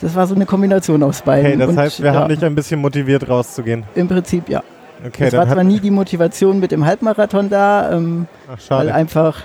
das 0.00 0.14
war 0.14 0.26
so 0.26 0.34
eine 0.34 0.46
Kombination 0.46 1.02
aus 1.02 1.22
beiden. 1.22 1.46
Okay, 1.46 1.58
das 1.58 1.68
und, 1.68 1.78
heißt, 1.78 2.02
wir 2.02 2.12
ja, 2.12 2.20
haben 2.20 2.28
dich 2.28 2.42
ein 2.44 2.54
bisschen 2.54 2.80
motiviert 2.80 3.28
rauszugehen. 3.28 3.84
Im 3.94 4.08
Prinzip 4.08 4.48
ja. 4.48 4.62
Okay, 5.06 5.26
es 5.28 5.32
war 5.32 5.46
zwar 5.46 5.64
nie 5.64 5.80
die 5.80 5.90
Motivation 5.90 6.60
mit 6.60 6.72
dem 6.72 6.84
Halbmarathon 6.84 7.48
da, 7.48 7.92
ähm, 7.92 8.26
ach, 8.52 8.58
weil 8.68 8.90
einfach 8.90 9.42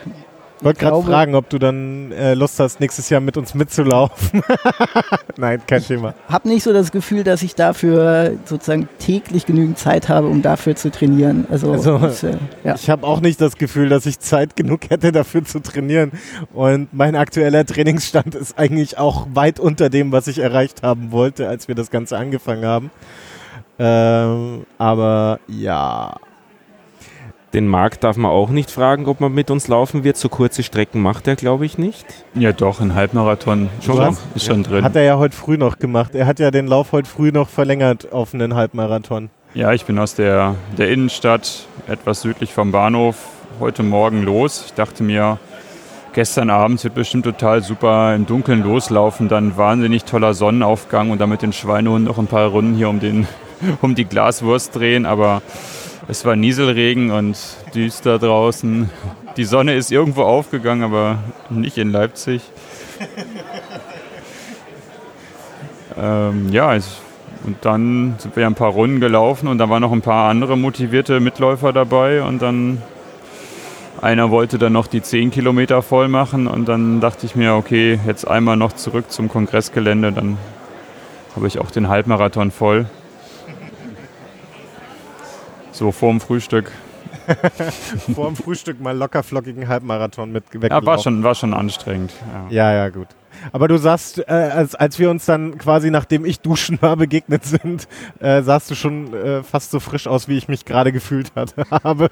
Ich 0.57 0.63
wollte 0.63 0.79
gerade 0.79 1.03
fragen, 1.03 1.35
ob 1.35 1.49
du 1.49 1.59
dann 1.59 2.11
äh, 2.13 2.33
Lust 2.33 2.59
hast, 2.59 2.79
nächstes 2.79 3.09
Jahr 3.09 3.19
mit 3.19 3.35
uns 3.35 3.53
mitzulaufen. 3.53 4.41
Nein, 5.37 5.61
kein 5.67 5.83
Thema. 5.83 6.13
habe 6.29 6.47
nicht 6.47 6.63
so 6.63 6.71
das 6.71 6.91
Gefühl, 6.91 7.23
dass 7.23 7.43
ich 7.43 7.55
dafür 7.55 8.33
sozusagen 8.45 8.87
täglich 8.97 9.45
genügend 9.45 9.77
Zeit 9.77 10.07
habe, 10.07 10.27
um 10.27 10.41
dafür 10.41 10.75
zu 10.75 10.91
trainieren. 10.91 11.45
Also, 11.51 11.73
Also, 11.73 11.97
das, 11.97 12.23
äh, 12.23 12.37
ja. 12.63 12.75
Ich 12.75 12.89
habe 12.89 13.05
auch 13.05 13.19
nicht 13.19 13.41
das 13.41 13.57
Gefühl, 13.57 13.89
dass 13.89 14.05
ich 14.05 14.19
Zeit 14.19 14.55
genug 14.55 14.89
hätte, 14.89 15.11
dafür 15.11 15.43
zu 15.43 15.59
trainieren. 15.59 16.11
Und 16.53 16.93
mein 16.93 17.15
aktueller 17.15 17.65
Trainingsstand 17.65 18.33
ist 18.35 18.57
eigentlich 18.57 18.97
auch 18.97 19.27
weit 19.33 19.59
unter 19.59 19.89
dem, 19.89 20.11
was 20.13 20.27
ich 20.27 20.39
erreicht 20.39 20.83
haben 20.83 21.11
wollte, 21.11 21.49
als 21.49 21.67
wir 21.67 21.75
das 21.75 21.91
Ganze 21.91 22.17
angefangen 22.17 22.65
haben. 22.65 22.91
Ähm, 23.77 24.65
aber 24.77 25.39
ja. 25.47 26.15
Den 27.55 27.69
Marc 27.69 28.01
darf 28.01 28.17
man 28.17 28.31
auch 28.31 28.49
nicht 28.49 28.69
fragen, 28.69 29.05
ob 29.05 29.21
man 29.21 29.33
mit 29.33 29.49
uns 29.49 29.69
laufen 29.69 30.03
wird. 30.03 30.17
So 30.17 30.27
kurze 30.27 30.61
Strecken 30.61 31.01
macht 31.01 31.25
er, 31.25 31.37
glaube 31.37 31.65
ich, 31.65 31.77
nicht. 31.77 32.05
Ja, 32.33 32.51
doch, 32.51 32.81
ein 32.81 32.95
Halbmarathon 32.95 33.69
Schon 33.79 33.95
ist 33.95 34.03
schon, 34.03 34.17
ist 34.35 34.45
schon 34.45 34.63
drin. 34.63 34.83
Hat 34.83 34.97
er 34.97 35.03
ja 35.03 35.17
heute 35.17 35.33
früh 35.33 35.55
noch 35.55 35.79
gemacht. 35.79 36.15
Er 36.15 36.25
hat 36.25 36.39
ja 36.39 36.51
den 36.51 36.67
Lauf 36.67 36.91
heute 36.91 37.09
früh 37.09 37.31
noch 37.31 37.47
verlängert 37.47 38.11
auf 38.11 38.33
einen 38.33 38.55
Halbmarathon. 38.55 39.29
Ja, 39.53 39.71
ich 39.71 39.85
bin 39.85 39.97
aus 39.99 40.15
der, 40.15 40.55
der 40.77 40.89
Innenstadt, 40.89 41.65
etwas 41.87 42.23
südlich 42.23 42.51
vom 42.51 42.73
Bahnhof, 42.73 43.15
heute 43.61 43.83
Morgen 43.83 44.23
los. 44.23 44.65
Ich 44.65 44.73
dachte 44.73 45.01
mir, 45.01 45.39
gestern 46.11 46.49
Abend 46.49 46.83
wird 46.83 46.93
bestimmt 46.93 47.23
total 47.23 47.63
super 47.63 48.13
im 48.15 48.25
Dunkeln 48.25 48.63
loslaufen, 48.63 49.29
dann 49.29 49.55
wahnsinnig 49.55 50.03
toller 50.03 50.33
Sonnenaufgang 50.33 51.09
und 51.09 51.21
dann 51.21 51.29
mit 51.29 51.41
den 51.41 51.53
Schweinehunden 51.53 52.03
noch 52.03 52.17
ein 52.17 52.27
paar 52.27 52.49
Runden 52.49 52.75
hier 52.75 52.89
um, 52.89 52.99
den, 52.99 53.29
um 53.81 53.95
die 53.95 54.03
Glaswurst 54.03 54.75
drehen, 54.75 55.05
aber 55.05 55.41
es 56.07 56.23
war 56.25 56.35
Nieselregen 56.35 57.11
und 57.11 57.37
düster 57.73 58.19
draußen. 58.19 58.89
Die 59.37 59.43
Sonne 59.43 59.75
ist 59.75 59.91
irgendwo 59.91 60.21
aufgegangen, 60.23 60.83
aber 60.83 61.19
nicht 61.49 61.77
in 61.77 61.91
Leipzig. 61.91 62.41
Ähm, 65.97 66.49
ja, 66.51 66.75
es, 66.75 66.99
und 67.45 67.57
dann 67.61 68.15
sind 68.17 68.35
wir 68.35 68.45
ein 68.45 68.55
paar 68.55 68.71
Runden 68.71 68.99
gelaufen 68.99 69.47
und 69.47 69.57
da 69.59 69.69
waren 69.69 69.81
noch 69.81 69.91
ein 69.91 70.01
paar 70.01 70.29
andere 70.29 70.57
motivierte 70.57 71.19
Mitläufer 71.19 71.71
dabei 71.71 72.21
und 72.21 72.41
dann 72.41 72.81
einer 74.01 74.29
wollte 74.29 74.57
dann 74.57 74.73
noch 74.73 74.87
die 74.87 75.01
10 75.01 75.31
Kilometer 75.31 75.81
voll 75.81 76.09
machen 76.09 76.47
und 76.47 76.67
dann 76.67 76.99
dachte 76.99 77.25
ich 77.25 77.35
mir, 77.35 77.55
okay, 77.55 77.99
jetzt 78.05 78.27
einmal 78.27 78.57
noch 78.57 78.73
zurück 78.73 79.09
zum 79.09 79.29
Kongressgelände, 79.29 80.11
dann 80.11 80.37
habe 81.35 81.47
ich 81.47 81.59
auch 81.59 81.71
den 81.71 81.87
Halbmarathon 81.87 82.51
voll. 82.51 82.87
So 85.75 85.91
vorm 85.91 86.21
Frühstück. 86.21 86.71
Vor 88.15 88.27
dem 88.27 88.37
Frühstück 88.37 88.79
mal 88.79 88.95
locker 88.95 89.23
flockigen 89.23 89.67
Halbmarathon 89.67 90.31
mit 90.31 90.45
Ja, 90.53 90.85
war 90.85 90.99
schon, 90.99 91.21
war 91.21 91.35
schon 91.35 91.53
anstrengend. 91.53 92.13
Ja. 92.49 92.71
Ja, 92.71 92.73
ja, 92.73 92.89
gut. 92.89 93.07
Aber 93.51 93.67
du 93.67 93.75
sagst, 93.75 94.19
äh, 94.19 94.31
als, 94.31 94.73
als 94.75 94.99
wir 94.99 95.09
uns 95.09 95.25
dann 95.25 95.57
quasi, 95.57 95.91
nachdem 95.91 96.23
ich 96.23 96.39
duschen 96.39 96.81
war, 96.81 96.95
begegnet 96.95 97.43
sind, 97.43 97.89
äh, 98.21 98.41
sahst 98.41 98.71
du 98.71 98.75
schon 98.75 99.13
äh, 99.13 99.43
fast 99.43 99.71
so 99.71 99.81
frisch 99.81 100.07
aus, 100.07 100.29
wie 100.29 100.37
ich 100.37 100.47
mich 100.47 100.63
gerade 100.63 100.93
gefühlt 100.93 101.33
hatte, 101.35 101.65
habe. 101.83 102.09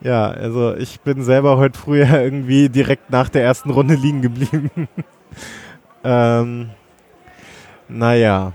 ja, 0.00 0.28
also 0.28 0.76
ich 0.76 1.00
bin 1.00 1.24
selber 1.24 1.56
heute 1.56 1.76
früh 1.76 2.02
irgendwie 2.04 2.68
direkt 2.68 3.10
nach 3.10 3.28
der 3.28 3.42
ersten 3.42 3.70
Runde 3.70 3.94
liegen 3.94 4.22
geblieben. 4.22 4.70
ähm, 6.04 6.70
naja. 7.88 8.52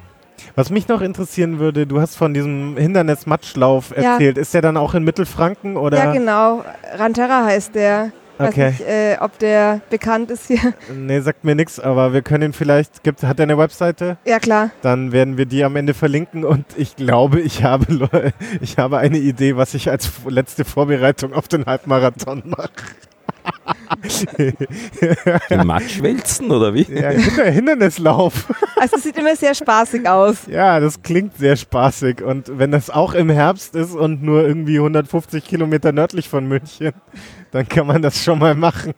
Was 0.55 0.69
mich 0.69 0.87
noch 0.87 1.01
interessieren 1.01 1.59
würde, 1.59 1.87
du 1.87 1.99
hast 1.99 2.15
von 2.15 2.33
diesem 2.33 2.77
Hindernis-Matschlauf 2.77 3.93
Ja. 3.97 4.13
erzählt. 4.13 4.37
Ist 4.37 4.53
der 4.53 4.61
dann 4.61 4.77
auch 4.77 4.93
in 4.93 5.03
Mittelfranken 5.03 5.77
oder? 5.77 5.97
Ja, 5.97 6.11
genau. 6.13 6.63
Ranterra 6.95 7.45
heißt 7.45 7.73
der. 7.75 8.11
Weiß 8.39 8.49
Okay. 8.49 8.69
nicht, 8.71 8.81
äh, 8.81 9.17
ob 9.19 9.37
der 9.37 9.81
bekannt 9.91 10.31
ist 10.31 10.47
hier. 10.47 10.59
Nee, 10.95 11.19
sagt 11.21 11.43
mir 11.43 11.53
nichts, 11.53 11.79
aber 11.79 12.13
wir 12.13 12.23
können 12.23 12.45
ihn 12.45 12.53
vielleicht. 12.53 13.03
Gibt, 13.03 13.21
hat 13.23 13.39
er 13.39 13.43
eine 13.43 13.57
Webseite? 13.59 14.17
Ja, 14.25 14.39
klar. 14.39 14.71
Dann 14.81 15.11
werden 15.11 15.37
wir 15.37 15.45
die 15.45 15.63
am 15.63 15.75
Ende 15.75 15.93
verlinken 15.93 16.43
und 16.43 16.65
ich 16.75 16.95
glaube, 16.95 17.39
ich 17.41 17.63
habe, 17.63 18.09
ich 18.61 18.77
habe 18.79 18.97
eine 18.97 19.19
Idee, 19.19 19.55
was 19.55 19.75
ich 19.75 19.89
als 19.91 20.09
letzte 20.27 20.65
Vorbereitung 20.65 21.33
auf 21.33 21.47
den 21.47 21.65
Halbmarathon 21.67 22.41
mache. 22.45 22.69
Den 25.49 25.65
Matsch 25.67 26.01
wälzen 26.01 26.51
oder 26.51 26.73
wie? 26.73 26.83
Ja, 26.83 27.09
Hinder 27.09 27.45
Hindernislauf. 27.45 28.47
Also 28.79 28.97
es 28.97 29.03
sieht 29.03 29.17
immer 29.17 29.35
sehr 29.35 29.53
spaßig 29.53 30.07
aus. 30.07 30.47
Ja, 30.47 30.79
das 30.79 31.01
klingt 31.01 31.37
sehr 31.37 31.55
spaßig. 31.55 32.21
Und 32.21 32.57
wenn 32.57 32.71
das 32.71 32.89
auch 32.89 33.13
im 33.13 33.29
Herbst 33.29 33.75
ist 33.75 33.95
und 33.95 34.23
nur 34.23 34.43
irgendwie 34.45 34.77
150 34.77 35.43
Kilometer 35.45 35.91
nördlich 35.91 36.27
von 36.27 36.47
München, 36.47 36.91
dann 37.51 37.67
kann 37.67 37.87
man 37.87 38.01
das 38.01 38.21
schon 38.21 38.39
mal 38.39 38.55
machen. 38.55 38.93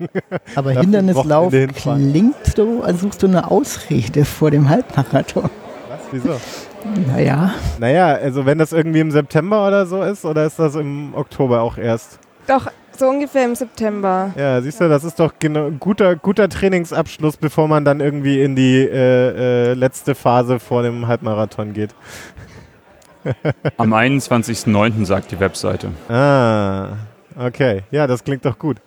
Aber 0.56 0.74
Darf 0.74 0.84
Hindernislauf 0.84 1.54
klingt 1.76 2.36
so, 2.56 2.82
als 2.84 3.02
suchst 3.02 3.22
du 3.24 3.28
eine 3.28 3.52
Ausrede 3.52 4.26
vor 4.26 4.52
dem 4.52 4.70
Halbmarathon. 4.70 5.50
Was? 5.90 6.00
Wieso? 6.12 6.40
Naja, 7.08 7.54
Naja, 7.80 8.08
also 8.14 8.46
wenn 8.46 8.60
das 8.60 8.72
irgendwie 8.72 9.00
im 9.00 9.10
September 9.12 9.68
oder 9.68 9.86
so 9.86 10.04
ist, 10.04 10.24
oder 10.24 10.46
ist 10.46 10.60
das 10.60 10.76
im 10.76 11.16
Oktober 11.16 11.62
auch 11.62 11.78
erst? 11.78 12.20
Doch, 12.48 12.68
so 13.00 13.08
ungefähr 13.08 13.46
im 13.46 13.56
September. 13.56 14.32
Ja, 14.36 14.62
siehst 14.62 14.82
du, 14.82 14.90
das 14.90 15.04
ist 15.04 15.20
doch 15.20 15.34
genau 15.40 15.68
ein 15.68 15.80
guter, 15.80 16.16
guter 16.16 16.50
Trainingsabschluss, 16.50 17.38
bevor 17.38 17.68
man 17.68 17.86
dann 17.86 18.00
irgendwie 18.00 18.42
in 18.42 18.56
die 18.56 18.80
äh, 18.80 19.72
äh, 19.72 19.74
letzte 19.74 20.16
Phase 20.16 20.60
vor 20.60 20.84
dem 20.84 21.08
Halbmarathon 21.08 21.74
geht. 21.74 21.94
Am 23.78 23.94
21.09. 23.94 25.06
sagt 25.06 25.32
die 25.32 25.40
Webseite. 25.40 25.90
Ah, 26.10 26.90
okay. 27.38 27.84
Ja, 27.92 28.08
das 28.08 28.24
klingt 28.24 28.46
doch 28.46 28.58
gut. 28.58 28.78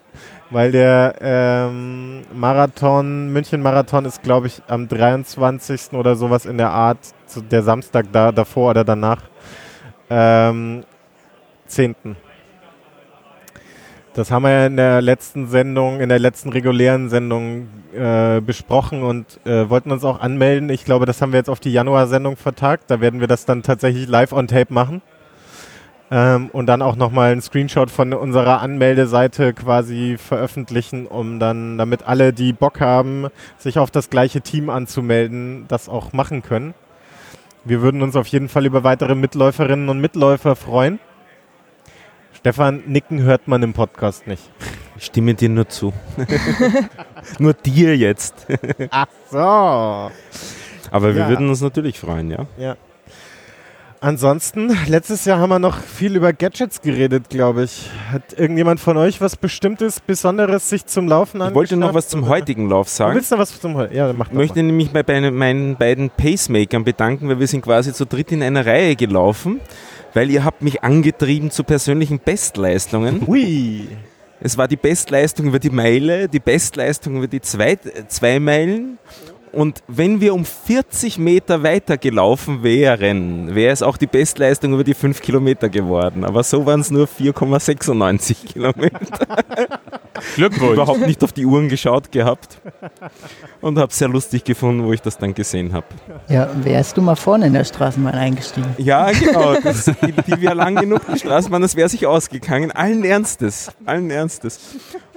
Weil 0.50 0.72
der 0.72 1.16
ähm, 1.20 2.22
Marathon, 2.34 3.32
München-Marathon 3.32 4.06
ist, 4.06 4.22
glaube 4.22 4.46
ich, 4.46 4.62
am 4.66 4.88
23. 4.88 5.92
oder 5.92 6.16
sowas 6.16 6.46
in 6.46 6.56
der 6.56 6.70
Art, 6.70 6.98
der 7.50 7.62
Samstag 7.62 8.06
da, 8.12 8.32
davor 8.32 8.70
oder 8.70 8.84
danach. 8.84 9.22
Ähm, 10.08 10.84
10. 11.66 11.94
Das 14.14 14.30
haben 14.30 14.42
wir 14.42 14.50
ja 14.50 14.66
in 14.66 14.76
der 14.76 15.00
letzten 15.00 15.48
Sendung, 15.48 16.00
in 16.00 16.08
der 16.08 16.18
letzten 16.18 16.48
regulären 16.48 17.08
Sendung 17.08 17.68
äh, 17.94 18.40
besprochen 18.40 19.02
und 19.02 19.38
äh, 19.46 19.68
wollten 19.70 19.92
uns 19.92 20.02
auch 20.04 20.20
anmelden. 20.20 20.70
Ich 20.70 20.84
glaube, 20.84 21.06
das 21.06 21.22
haben 21.22 21.32
wir 21.32 21.38
jetzt 21.38 21.50
auf 21.50 21.60
die 21.60 21.72
Januar-Sendung 21.72 22.36
vertagt. 22.36 22.90
Da 22.90 23.00
werden 23.00 23.20
wir 23.20 23.28
das 23.28 23.44
dann 23.44 23.62
tatsächlich 23.62 24.08
live 24.08 24.32
on 24.32 24.48
tape 24.48 24.72
machen. 24.72 25.02
Ähm, 26.10 26.48
und 26.52 26.66
dann 26.66 26.80
auch 26.80 26.96
nochmal 26.96 27.32
einen 27.32 27.42
Screenshot 27.42 27.90
von 27.90 28.14
unserer 28.14 28.60
Anmeldeseite 28.60 29.52
quasi 29.52 30.16
veröffentlichen, 30.18 31.06
um 31.06 31.38
dann, 31.38 31.76
damit 31.76 32.08
alle, 32.08 32.32
die 32.32 32.54
Bock 32.54 32.80
haben, 32.80 33.26
sich 33.58 33.78
auf 33.78 33.90
das 33.90 34.08
gleiche 34.08 34.40
Team 34.40 34.70
anzumelden, 34.70 35.66
das 35.68 35.88
auch 35.88 36.12
machen 36.14 36.42
können. 36.42 36.74
Wir 37.64 37.82
würden 37.82 38.00
uns 38.02 38.16
auf 38.16 38.26
jeden 38.28 38.48
Fall 38.48 38.64
über 38.64 38.84
weitere 38.84 39.14
Mitläuferinnen 39.14 39.90
und 39.90 40.00
Mitläufer 40.00 40.56
freuen. 40.56 40.98
Stefan, 42.38 42.83
Nicken 42.87 43.23
hört 43.23 43.49
man 43.49 43.62
im 43.62 43.73
Podcast 43.73 44.26
nicht. 44.26 44.42
Ich 44.97 45.07
stimme 45.07 45.35
dir 45.35 45.49
nur 45.49 45.68
zu. 45.68 45.92
nur 47.38 47.52
dir 47.54 47.97
jetzt. 47.97 48.47
Ach 48.90 49.07
so. 49.30 49.38
Aber 50.90 51.14
wir 51.14 51.23
Ja. 51.23 51.28
würden 51.28 51.49
uns 51.49 51.61
natürlich 51.61 51.99
freuen, 51.99 52.30
ja. 52.30 52.47
Ja. 52.57 52.76
Ansonsten, 54.00 54.76
letztes 54.86 55.24
Jahr 55.24 55.40
haben 55.40 55.50
wir 55.50 55.58
noch 55.58 55.76
viel 55.80 56.14
über 56.14 56.32
Gadgets 56.32 56.80
geredet, 56.82 57.28
glaube 57.30 57.64
ich. 57.64 57.90
Hat 58.12 58.38
irgendjemand 58.38 58.78
von 58.78 58.96
euch 58.96 59.20
was 59.20 59.34
Bestimmtes, 59.36 59.98
Besonderes 59.98 60.68
sich 60.70 60.86
zum 60.86 61.08
Laufen 61.08 61.40
Ich 61.40 61.52
wollte 61.54 61.76
noch 61.76 61.94
was 61.94 62.08
zum 62.08 62.20
oder? 62.22 62.30
heutigen 62.30 62.68
Lauf 62.68 62.86
Du 62.86 62.92
sagen. 62.94 63.16
willst 63.16 63.32
noch 63.32 63.38
was 63.38 63.60
zum 63.60 63.74
Heu- 63.76 63.88
Ja, 63.92 64.12
mach 64.12 64.28
Ich 64.28 64.34
möchte 64.34 64.62
nämlich 64.62 64.92
bei 64.92 65.02
meinen 65.32 65.76
beiden 65.76 66.10
Pacemakern 66.10 66.84
bedanken, 66.84 67.28
weil 67.28 67.40
wir 67.40 67.48
sind 67.48 67.62
quasi 67.62 67.92
zu 67.92 68.06
dritt 68.06 68.30
in 68.30 68.42
einer 68.42 68.64
Reihe 68.64 68.94
gelaufen, 68.94 69.60
weil 70.14 70.30
ihr 70.30 70.44
habt 70.44 70.62
mich 70.62 70.84
angetrieben 70.84 71.50
zu 71.50 71.64
persönlichen 71.64 72.20
Bestleistungen. 72.20 73.18
mal. 73.20 73.26
Hui. 73.26 73.88
Es 74.40 74.56
war 74.56 74.68
die 74.68 74.76
Bestleistung 74.76 75.46
über 75.46 75.58
die 75.58 75.70
Meile, 75.70 76.28
die 76.28 76.38
Bestleistung 76.38 77.16
über 77.16 77.26
die 77.26 77.40
zwei, 77.40 77.76
zwei 78.06 78.38
Meilen. 78.38 78.98
Und 79.58 79.82
wenn 79.88 80.20
wir 80.20 80.34
um 80.34 80.44
40 80.44 81.18
Meter 81.18 81.64
weiter 81.64 81.98
gelaufen 81.98 82.62
wären, 82.62 83.56
wäre 83.56 83.72
es 83.72 83.82
auch 83.82 83.96
die 83.96 84.06
Bestleistung 84.06 84.72
über 84.72 84.84
die 84.84 84.94
5 84.94 85.20
Kilometer 85.20 85.68
geworden. 85.68 86.24
Aber 86.24 86.44
so 86.44 86.64
waren 86.64 86.78
es 86.78 86.92
nur 86.92 87.08
4,96 87.08 88.46
Kilometer. 88.46 89.00
Glückwunsch. 90.34 90.72
Überhaupt 90.75 91.06
nicht 91.06 91.22
auf 91.25 91.32
die 91.32 91.46
Uhren 91.46 91.68
geschaut 91.68 92.12
gehabt. 92.12 92.60
Und 93.60 93.78
habe 93.78 93.90
es 93.90 93.98
sehr 93.98 94.08
lustig 94.08 94.44
gefunden, 94.44 94.84
wo 94.84 94.92
ich 94.92 95.02
das 95.02 95.18
dann 95.18 95.34
gesehen 95.34 95.72
habe. 95.72 95.87
ja, 96.28 96.48
wärst 96.62 96.96
du 96.96 97.02
mal 97.02 97.16
vorne 97.16 97.46
in 97.46 97.52
der 97.52 97.64
Straßenbahn 97.64 98.14
eingestiegen? 98.14 98.75
Ja, 98.78 99.10
genau. 99.10 99.54
Das, 99.62 99.84
die, 99.84 100.12
die 100.12 100.40
wäre 100.40 100.54
lang 100.54 100.76
genug, 100.76 101.02
die 101.12 101.18
Straßenbahn, 101.18 101.62
das 101.62 101.76
wäre 101.76 101.88
sich 101.88 102.06
ausgegangen. 102.06 102.70
Allen 102.70 103.04
Ernstes. 103.04 103.72
Allen 103.84 104.10
Ernstes. 104.10 104.60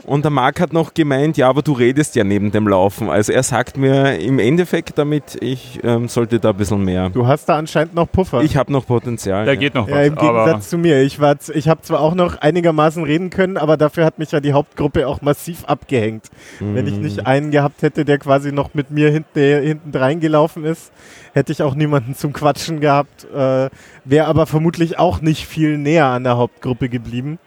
Und 0.03 0.25
der 0.25 0.31
Marc 0.31 0.60
hat 0.60 0.74
noch 0.74 0.93
gemeint, 0.93 1.38
ja, 1.38 1.48
aber 1.48 1.62
du 1.62 1.74
redest 1.74 2.15
ja 2.15 2.24
neben 2.24 2.51
dem 2.51 2.67
Laufen. 2.67 3.10
Also 3.10 3.31
er 3.31 3.43
sagt 3.43 3.77
mir 3.77 4.20
im 4.20 4.39
Endeffekt 4.39 4.98
damit, 4.98 5.38
ich 5.41 5.79
ähm, 5.84 6.08
sollte 6.08 6.39
da 6.39 6.50
ein 6.50 6.58
bisschen 6.58 6.84
mehr. 6.84 7.10
Du 7.10 7.27
hast 7.27 7.46
da 7.46 7.58
anscheinend 7.58 7.93
noch 7.93 8.12
Puffer. 8.12 8.41
Ich 8.41 8.58
habe 8.58 8.72
noch 8.72 8.86
Potenzial. 8.86 9.46
Da 9.46 9.53
ja. 9.53 9.60
geht 9.60 9.75
noch 9.75 9.88
ja, 9.88 9.96
was. 9.96 10.08
im 10.08 10.17
aber 10.17 10.46
Gegensatz 10.46 10.70
zu 10.70 10.77
mir. 10.77 11.01
Ich, 11.01 11.20
war 11.20 11.36
ich 11.53 11.67
habe 11.70 11.81
zwar 11.81 12.01
auch 12.01 12.15
noch 12.15 12.38
einigermaßen 12.38 13.03
reden 13.03 13.29
können, 13.29 13.58
aber 13.58 13.77
dafür 13.77 14.05
hat 14.05 14.17
mich 14.20 14.31
ja 14.31 14.39
die 14.39 14.53
Hauptgruppe 14.53 14.90
auch 15.05 15.21
massiv 15.21 15.65
abgehängt. 15.65 16.25
Wenn 16.60 16.88
ich 16.88 16.95
Mhm. 16.95 17.01
nicht 17.01 17.25
einen 17.25 17.51
gehabt 17.51 17.81
hätte, 17.81 18.05
der 18.05 18.17
quasi 18.17 18.51
noch 18.51 18.74
mit 18.74 18.91
mir 18.91 19.10
hinten, 19.10 19.39
hinten 19.63 19.95
reingelaufen 19.98 20.63
ist, 20.65 20.91
hätte 21.33 21.51
ich 21.51 21.63
auch 21.63 21.75
niemanden 21.75 22.15
zum 22.15 22.33
Quatschen 22.33 22.79
gehabt. 22.79 23.25
Äh, 23.33 23.69
Wäre 24.05 24.27
aber 24.27 24.45
vermutlich 24.45 25.00
auch 25.00 25.21
nicht 25.21 25.45
viel 25.48 25.77
näher 25.77 26.05
an 26.05 26.24
der 26.24 26.38
Hauptgruppe 26.38 26.89
geblieben. 26.89 27.39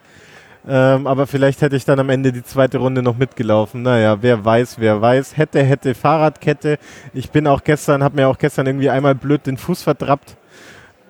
Ähm, 0.66 1.06
aber 1.06 1.26
vielleicht 1.26 1.60
hätte 1.60 1.76
ich 1.76 1.84
dann 1.84 2.00
am 2.00 2.08
Ende 2.08 2.32
die 2.32 2.42
zweite 2.42 2.78
Runde 2.78 3.02
noch 3.02 3.18
mitgelaufen. 3.18 3.82
Naja, 3.82 4.22
wer 4.22 4.44
weiß, 4.44 4.76
wer 4.78 5.00
weiß. 5.02 5.36
Hätte, 5.36 5.62
hätte, 5.62 5.94
Fahrradkette. 5.94 6.78
Ich 7.12 7.30
bin 7.30 7.46
auch 7.46 7.62
gestern, 7.64 8.02
habe 8.02 8.16
mir 8.16 8.28
auch 8.28 8.38
gestern 8.38 8.66
irgendwie 8.66 8.88
einmal 8.88 9.14
blöd 9.14 9.46
den 9.46 9.58
Fuß 9.58 9.82
verdrappt. 9.82 10.36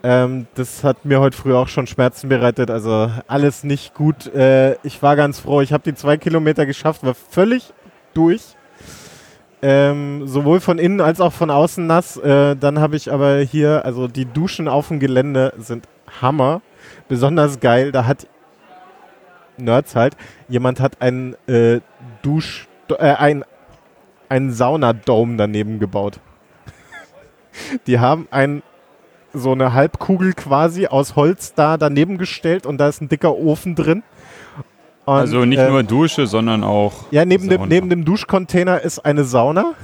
Ähm, 0.04 0.46
das 0.54 0.84
hat 0.84 1.06
mir 1.06 1.18
heute 1.18 1.34
früh 1.34 1.54
auch 1.54 1.68
schon 1.68 1.86
Schmerzen 1.86 2.28
bereitet. 2.28 2.70
Also 2.70 3.10
alles 3.26 3.64
nicht 3.64 3.94
gut. 3.94 4.26
Äh, 4.34 4.74
ich 4.82 5.02
war 5.02 5.16
ganz 5.16 5.40
froh. 5.40 5.62
Ich 5.62 5.72
habe 5.72 5.82
die 5.82 5.94
zwei 5.94 6.18
Kilometer 6.18 6.66
geschafft, 6.66 7.04
war 7.04 7.14
völlig 7.14 7.72
durch. 8.12 8.42
Ähm, 9.62 10.28
sowohl 10.28 10.60
von 10.60 10.78
innen 10.78 11.00
als 11.00 11.22
auch 11.22 11.32
von 11.32 11.48
außen 11.48 11.86
nass. 11.86 12.18
Äh, 12.18 12.54
dann 12.54 12.80
habe 12.80 12.96
ich 12.96 13.10
aber 13.10 13.38
hier, 13.38 13.86
also 13.86 14.06
die 14.06 14.26
Duschen 14.26 14.68
auf 14.68 14.88
dem 14.88 15.00
Gelände 15.00 15.54
sind 15.56 15.88
Hammer. 16.20 16.60
Besonders 17.08 17.60
geil. 17.60 17.90
Da 17.90 18.04
hat 18.04 18.26
Nerds 19.56 19.96
halt, 19.96 20.18
jemand 20.48 20.80
hat 20.80 21.00
einen 21.00 21.34
äh, 21.46 21.80
Dusch, 22.20 22.68
äh, 22.90 23.14
ein, 23.14 23.42
einen 24.28 24.52
Saunadome 24.52 25.38
daneben 25.38 25.78
gebaut. 25.78 26.20
Die 27.86 28.00
haben 28.00 28.28
ein 28.30 28.62
so 29.34 29.52
eine 29.52 29.72
Halbkugel 29.74 30.32
quasi 30.32 30.86
aus 30.86 31.16
Holz 31.16 31.54
da 31.54 31.76
daneben 31.76 32.18
gestellt 32.18 32.66
und 32.66 32.78
da 32.78 32.88
ist 32.88 33.02
ein 33.02 33.08
dicker 33.08 33.36
Ofen 33.36 33.74
drin. 33.74 34.02
Und, 35.04 35.14
also 35.14 35.44
nicht 35.44 35.58
äh, 35.58 35.68
nur 35.68 35.82
Dusche, 35.82 36.26
sondern 36.26 36.64
auch. 36.64 36.92
ja, 37.10 37.24
neben 37.24 37.48
dem, 37.48 37.58
Sauna. 37.58 37.68
neben 37.68 37.90
dem 37.90 38.04
Duschcontainer 38.04 38.80
ist 38.80 39.04
eine 39.04 39.24
Sauna. 39.24 39.74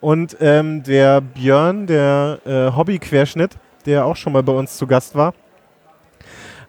Und 0.00 0.36
ähm, 0.40 0.82
der 0.84 1.20
Björn, 1.20 1.86
der 1.86 2.38
äh, 2.44 2.76
Hobbyquerschnitt, 2.76 3.56
der 3.84 4.06
auch 4.06 4.16
schon 4.16 4.32
mal 4.32 4.42
bei 4.42 4.52
uns 4.52 4.76
zu 4.76 4.86
Gast 4.86 5.16
war, 5.16 5.34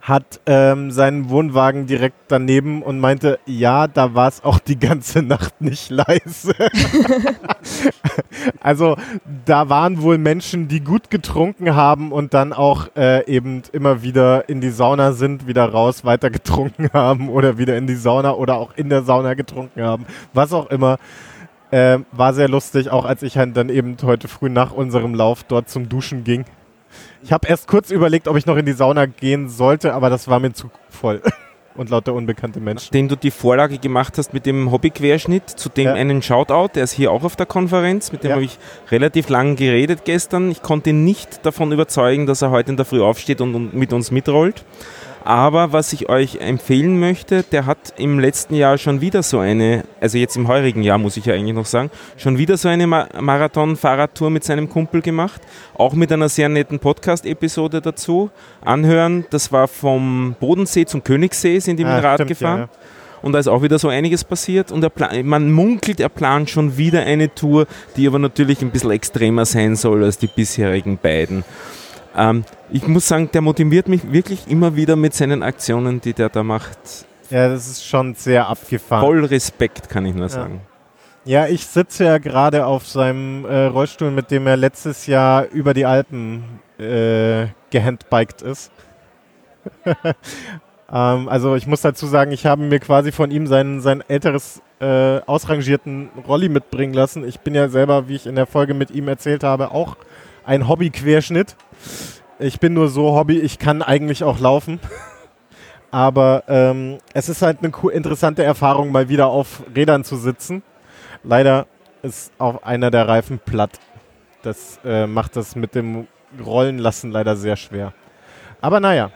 hat 0.04 0.42
ähm, 0.48 0.92
seinen 0.92 1.30
Wohnwagen 1.30 1.88
direkt 1.88 2.18
daneben 2.28 2.84
und 2.84 3.00
meinte, 3.00 3.40
ja, 3.46 3.88
da 3.88 4.14
war 4.14 4.28
es 4.28 4.44
auch 4.44 4.60
die 4.60 4.78
ganze 4.78 5.24
Nacht 5.24 5.62
nicht 5.62 5.90
leise. 5.90 6.54
also 8.60 8.98
da 9.46 9.70
waren 9.70 10.02
wohl 10.02 10.18
Menschen, 10.18 10.68
die 10.68 10.82
gut 10.82 11.10
getrunken 11.10 11.74
haben 11.74 12.12
und 12.12 12.34
dann 12.34 12.52
auch 12.52 12.90
äh, 12.98 13.26
eben 13.34 13.62
immer 13.72 14.04
wieder 14.04 14.50
in 14.50 14.60
die 14.60 14.72
Sauna 14.72 15.14
sind, 15.14 15.48
wieder 15.48 15.70
raus, 15.70 16.04
weiter 16.04 16.30
getrunken 16.30 16.90
haben 16.94 17.30
oder 17.30 17.58
wieder 17.58 17.78
in 17.78 17.88
die 17.88 17.96
Sauna 17.96 18.34
oder 18.34 18.58
auch 18.58 18.74
in 18.76 18.90
der 18.90 19.04
Sauna 19.04 19.36
getrunken 19.36 19.84
haben, 19.84 20.06
was 20.34 20.52
auch 20.52 20.70
immer. 20.70 20.98
Ähm, 21.72 22.06
war 22.12 22.34
sehr 22.34 22.50
lustig, 22.50 22.90
auch 22.92 23.06
als 23.06 23.24
ich 23.24 23.34
dann 23.34 23.70
eben 23.70 23.96
heute 24.04 24.28
früh 24.28 24.50
nach 24.50 24.74
unserem 24.74 25.16
Lauf 25.16 25.44
dort 25.44 25.70
zum 25.70 25.88
Duschen 25.88 26.26
ging. 26.26 26.44
Ich 27.24 27.32
habe 27.32 27.48
erst 27.48 27.68
kurz 27.68 27.90
überlegt, 27.92 28.28
ob 28.28 28.38
ich 28.38 28.46
noch 28.46 28.58
in 28.58 28.66
die 28.66 28.74
Sauna 28.74 29.06
gehen 29.06 29.50
sollte, 29.50 29.94
aber 29.94 30.10
das 30.10 30.28
war 30.28 30.40
mir 30.40 30.54
zu 30.54 30.70
voll. 30.90 31.22
Und 31.76 31.90
lauter 31.90 32.14
unbekannte 32.14 32.60
Menschen. 32.60 32.86
Nachdem 32.86 33.08
du 33.08 33.16
die 33.16 33.32
Vorlage 33.32 33.80
gemacht 33.80 34.20
hast 34.20 34.32
mit 34.32 34.46
dem 34.46 34.72
Hobbyquerschnitt, 34.72 35.50
zu 35.50 35.70
dem 35.70 35.86
Ja. 35.86 35.94
einen 35.94 36.22
Shoutout, 36.22 36.74
der 36.76 36.84
ist 36.84 36.92
hier 36.92 37.12
auch 37.12 37.24
auf 37.24 37.36
der 37.36 37.48
Konferenz, 37.48 38.12
mit 38.12 38.24
dem 38.24 38.30
Ja. 38.30 38.36
habe 38.36 38.46
ich 38.46 38.60
relativ 38.92 39.28
lang 39.30 39.56
geredet 39.56 40.02
gestern. 40.06 40.52
Ich 40.52 40.62
konnte 40.62 40.92
ihn 40.92 41.04
nicht 41.04 41.44
davon 41.48 41.72
überzeugen, 41.72 42.28
dass 42.28 42.44
er 42.44 42.52
heute 42.52 42.70
in 42.70 42.78
der 42.78 42.86
Früh 42.86 43.02
aufsteht 43.02 43.42
und, 43.42 43.56
und 43.56 43.74
mit 43.74 43.92
uns 43.92 44.12
mitrollt. 44.12 44.64
Aber 45.26 45.72
was 45.72 45.94
ich 45.94 46.10
euch 46.10 46.38
empfehlen 46.42 47.00
möchte, 47.00 47.44
der 47.44 47.66
hat 47.66 47.94
im 47.98 48.20
letzten 48.20 48.56
Jahr 48.56 48.78
schon 48.78 49.00
wieder 49.00 49.24
so 49.24 49.40
eine, 49.40 49.84
also 50.02 50.18
jetzt 50.18 50.36
im 50.36 50.50
heurigen 50.50 50.84
Jahr 50.84 50.98
muss 50.98 51.16
ich 51.16 51.26
ja 51.26 51.34
eigentlich 51.34 51.54
noch 51.56 51.66
sagen, 51.66 51.90
schon 52.18 52.38
wieder 52.38 52.58
so 52.58 52.68
eine 52.68 52.88
Ma 52.88 53.08
Marathon-Fahrradtour 53.20 54.30
mit 54.30 54.44
seinem 54.44 54.68
Kumpel 54.70 55.02
gemacht. 55.02 55.42
Auch 55.76 55.94
mit 55.94 56.12
einer 56.12 56.28
sehr 56.28 56.50
netten 56.50 56.80
Podcast-Episode 56.80 57.80
dazu. 57.82 58.32
Anhören, 58.66 59.26
das 59.30 59.52
war 59.52 59.68
vom 59.70 60.36
Bodensee 60.40 60.86
zum 60.86 61.04
Königssee, 61.04 61.60
sind 61.60 61.78
die 61.78 61.86
mit 61.86 61.94
Ah, 61.94 62.00
dem 62.02 62.06
Rad 62.06 62.16
stimmt, 62.18 62.30
gefahren. 62.30 62.60
ja, 62.60 62.66
ja. 62.66 62.70
Und 63.22 63.32
da 63.32 63.40
ist 63.40 63.48
auch 63.48 63.62
wieder 63.62 63.80
so 63.80 63.88
einiges 63.88 64.26
passiert. 64.26 64.74
Und 64.74 64.86
man 65.24 65.50
munkelt, 65.54 66.02
er 66.02 66.10
plant 66.10 66.50
schon 66.50 66.76
wieder 66.78 67.04
eine 67.04 67.34
Tour, 67.34 67.68
die 67.96 68.06
aber 68.06 68.20
natürlich 68.20 68.62
ein 68.62 68.72
bisschen 68.72 68.92
extremer 68.92 69.46
sein 69.46 69.78
soll 69.78 70.04
als 70.04 70.18
die 70.18 70.28
bisherigen 70.28 70.98
beiden. 71.02 71.46
Ähm, 72.18 72.44
ich 72.74 72.88
muss 72.88 73.08
sagen, 73.08 73.30
der 73.32 73.42
motiviert 73.42 73.88
mich 73.88 74.12
wirklich 74.12 74.48
immer 74.48 74.76
wieder 74.76 74.96
mit 74.96 75.14
seinen 75.14 75.44
Aktionen, 75.44 76.02
die 76.02 76.14
der 76.14 76.30
da 76.30 76.42
macht. 76.42 77.06
Ja, 77.30 77.48
das 77.48 77.68
ist 77.68 77.86
schon 77.86 78.16
sehr 78.16 78.50
abgefahren. 78.50 79.06
Voll 79.06 79.26
Respekt, 79.26 79.90
kann 79.90 80.06
ich 80.08 80.16
nur 80.16 80.28
sagen. 80.28 80.62
Ja, 81.24 81.46
ich 81.48 81.66
sitze 81.68 82.04
ja 82.04 82.18
gerade 82.18 82.66
auf 82.66 82.88
seinem 82.88 83.46
äh, 83.46 83.66
Rollstuhl, 83.66 84.10
mit 84.10 84.32
dem 84.32 84.48
er 84.48 84.58
letztes 84.58 85.06
Jahr 85.06 85.46
über 85.52 85.76
die 85.76 85.86
Alpen 85.86 86.44
äh, 86.80 87.46
gehandbiked 87.70 88.42
ist. 88.42 88.72
ähm, 89.86 91.30
also 91.30 91.56
ich 91.56 91.68
muss 91.68 91.82
dazu 91.82 92.08
sagen, 92.08 92.32
ich 92.32 92.48
habe 92.48 92.64
mir 92.64 92.80
quasi 92.80 93.12
von 93.12 93.30
ihm 93.30 93.46
sein, 93.46 93.82
sein 93.82 94.04
älteres 94.08 94.64
äh, 94.82 95.20
ausrangierten 95.28 96.10
Rolli 96.28 96.50
mitbringen 96.50 96.94
lassen. 96.94 97.26
Ich 97.26 97.40
bin 97.40 97.54
ja 97.54 97.70
selber, 97.70 98.08
wie 98.08 98.16
ich 98.16 98.26
in 98.26 98.36
der 98.36 98.48
Folge 98.48 98.74
mit 98.74 98.90
ihm 98.90 99.08
erzählt 99.08 99.44
habe, 99.44 99.72
auch 99.72 99.96
ein 100.44 100.68
Hobby-Querschnitt. 100.68 101.56
Ich 102.44 102.60
bin 102.60 102.74
nur 102.74 102.90
so 102.90 103.16
Hobby, 103.16 103.40
ich 103.40 103.58
kann 103.58 103.82
eigentlich 103.82 104.26
auch 104.26 104.38
laufen. 104.38 104.82
Aber 105.92 106.44
ähm, 106.48 106.98
es 107.14 107.30
ist 107.30 107.42
halt 107.42 107.60
eine 107.62 107.72
interessante 107.94 108.44
Erfahrung, 108.44 108.92
mal 108.92 109.08
wieder 109.08 109.28
auf 109.28 109.64
Rädern 109.74 110.04
zu 110.04 110.18
sitzen. 110.18 110.62
Leider 111.24 111.68
ist 112.02 112.34
auch 112.40 112.64
einer 112.64 112.92
der 112.92 113.08
Reifen 113.08 113.40
platt. 113.40 113.80
Das 114.42 114.80
äh, 114.84 115.08
macht 115.08 115.38
das 115.38 115.56
mit 115.56 115.74
dem 115.74 116.08
Rollen 116.44 116.80
lassen 116.80 117.12
leider 117.12 117.38
sehr 117.38 117.56
schwer. 117.56 117.94
Aber 118.60 118.82
naja, 118.82 119.12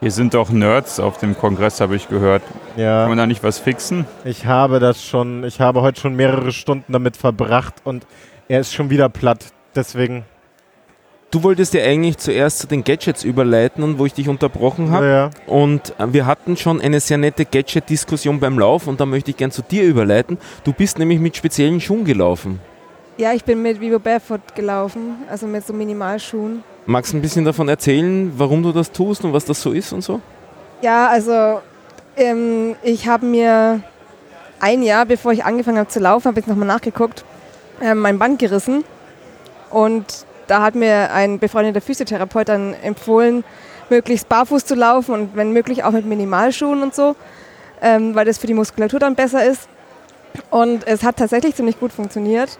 Hier 0.00 0.10
sind 0.10 0.34
doch 0.34 0.50
Nerds 0.50 1.00
auf 1.00 1.16
dem 1.16 1.38
Kongress, 1.38 1.80
habe 1.80 1.96
ich 1.96 2.08
gehört. 2.10 2.42
Kann 2.74 2.84
ja, 2.84 3.08
man 3.08 3.16
da 3.16 3.26
nicht 3.26 3.42
was 3.42 3.58
fixen? 3.58 4.04
ich 4.24 4.44
habe 4.44 4.80
das 4.80 5.02
schon, 5.02 5.44
ich 5.44 5.62
habe 5.62 5.80
heute 5.80 5.98
schon 5.98 6.14
mehrere 6.14 6.52
Stunden 6.52 6.92
damit 6.92 7.16
verbracht 7.16 7.74
und 7.84 8.06
er 8.48 8.60
ist 8.60 8.74
schon 8.74 8.90
wieder 8.90 9.08
platt. 9.08 9.46
Deswegen, 9.74 10.26
Du 11.30 11.42
wolltest 11.42 11.74
ja 11.74 11.82
eigentlich 11.82 12.18
zuerst 12.18 12.60
zu 12.60 12.66
den 12.68 12.84
Gadgets 12.84 13.24
überleiten 13.24 13.82
und 13.82 13.98
wo 13.98 14.06
ich 14.06 14.14
dich 14.14 14.28
unterbrochen 14.28 14.90
habe. 14.92 15.06
ja, 15.06 15.30
Und 15.46 15.92
äh, 15.98 16.12
wir 16.12 16.24
hatten 16.24 16.56
schon 16.56 16.80
eine 16.80 17.00
sehr 17.00 17.18
nette 17.18 17.44
Gadget-Diskussion 17.44 18.38
beim 18.38 18.58
Lauf 18.58 18.86
und 18.86 19.00
da 19.00 19.06
möchte 19.06 19.32
ich 19.32 19.36
gern 19.36 19.50
zu 19.50 19.62
dir 19.62 19.84
überleiten. 19.84 20.38
Du 20.62 20.72
bist 20.72 20.98
nämlich 20.98 21.18
mit 21.18 21.36
speziellen 21.36 21.80
Schuhen 21.80 22.04
gelaufen. 22.04 22.60
Ja, 23.18 23.32
ich 23.32 23.44
bin 23.44 23.60
mit 23.60 23.80
Vivo 23.80 23.98
Barefoot 23.98 24.54
gelaufen, 24.54 25.16
also 25.28 25.46
mit 25.46 25.66
so 25.66 25.72
Minimalschuhen. 25.72 26.62
Magst 26.84 27.12
du 27.12 27.16
ein 27.16 27.22
bisschen 27.22 27.44
davon 27.44 27.68
erzählen, 27.68 28.32
warum 28.36 28.62
du 28.62 28.70
das 28.72 28.92
tust 28.92 29.24
und 29.24 29.32
was 29.32 29.44
das 29.44 29.60
so 29.60 29.72
ist 29.72 29.92
und 29.92 30.02
so? 30.02 30.20
Ja, 30.82 31.08
also 31.08 31.60
ähm, 32.16 32.76
ich 32.84 33.08
habe 33.08 33.26
mir 33.26 33.80
ein 34.60 34.82
Jahr, 34.82 35.04
bevor 35.06 35.32
ich 35.32 35.44
angefangen 35.44 35.78
habe 35.78 35.88
zu 35.88 35.98
laufen, 35.98 36.26
habe 36.28 36.38
ich 36.38 36.46
nochmal 36.46 36.68
nachgeguckt, 36.68 37.24
ähm, 37.82 37.98
mein 37.98 38.18
Band 38.18 38.38
gerissen. 38.38 38.84
Und 39.70 40.26
da 40.46 40.62
hat 40.62 40.74
mir 40.74 41.12
ein 41.12 41.38
befreundeter 41.38 41.80
Physiotherapeut 41.80 42.48
dann 42.48 42.74
empfohlen, 42.74 43.44
möglichst 43.90 44.28
barfuß 44.28 44.64
zu 44.64 44.74
laufen 44.74 45.12
und 45.12 45.36
wenn 45.36 45.52
möglich 45.52 45.84
auch 45.84 45.92
mit 45.92 46.06
Minimalschuhen 46.06 46.82
und 46.82 46.94
so, 46.94 47.16
ähm, 47.82 48.14
weil 48.14 48.24
das 48.24 48.38
für 48.38 48.46
die 48.46 48.54
Muskulatur 48.54 48.98
dann 48.98 49.14
besser 49.14 49.44
ist. 49.44 49.68
Und 50.50 50.86
es 50.86 51.02
hat 51.02 51.16
tatsächlich 51.16 51.54
ziemlich 51.54 51.80
gut 51.80 51.92
funktioniert. 51.92 52.58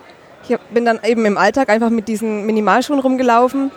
Ich 0.48 0.56
bin 0.72 0.84
dann 0.84 1.00
eben 1.04 1.24
im 1.26 1.36
Alltag 1.36 1.68
einfach 1.68 1.90
mit 1.90 2.08
diesen 2.08 2.46
Minimalschuhen 2.46 3.00
rumgelaufen. 3.00 3.70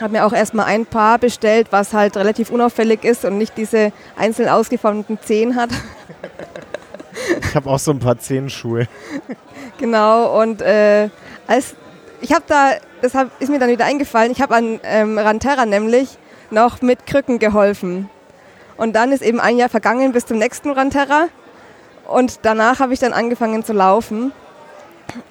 Habe 0.00 0.14
mir 0.14 0.26
auch 0.26 0.32
erstmal 0.32 0.66
ein 0.66 0.86
Paar 0.86 1.18
bestellt, 1.18 1.68
was 1.70 1.92
halt 1.92 2.16
relativ 2.16 2.50
unauffällig 2.50 3.04
ist 3.04 3.24
und 3.24 3.38
nicht 3.38 3.56
diese 3.56 3.92
einzeln 4.16 4.48
ausgeformten 4.48 5.18
Zehen 5.22 5.54
hat. 5.54 5.70
ich 7.40 7.54
habe 7.54 7.70
auch 7.70 7.78
so 7.78 7.92
ein 7.92 8.00
paar 8.00 8.18
Zehenschuhe. 8.18 8.88
Genau, 9.78 10.40
und 10.40 10.62
äh, 10.62 11.08
als 11.46 11.76
ich 12.24 12.32
habe 12.32 12.44
da, 12.46 12.72
das 13.02 13.14
hab, 13.14 13.28
ist 13.38 13.50
mir 13.50 13.58
dann 13.58 13.68
wieder 13.68 13.84
eingefallen, 13.84 14.32
ich 14.32 14.40
habe 14.40 14.54
an 14.54 14.80
ähm, 14.82 15.18
Ranterra 15.18 15.66
nämlich 15.66 16.16
noch 16.50 16.80
mit 16.80 17.06
Krücken 17.06 17.38
geholfen. 17.38 18.08
Und 18.78 18.94
dann 18.96 19.12
ist 19.12 19.22
eben 19.22 19.40
ein 19.40 19.58
Jahr 19.58 19.68
vergangen 19.68 20.12
bis 20.12 20.24
zum 20.24 20.38
nächsten 20.38 20.70
Ranterra. 20.70 21.26
Und 22.08 22.40
danach 22.42 22.80
habe 22.80 22.94
ich 22.94 22.98
dann 22.98 23.12
angefangen 23.12 23.62
zu 23.62 23.74
laufen. 23.74 24.32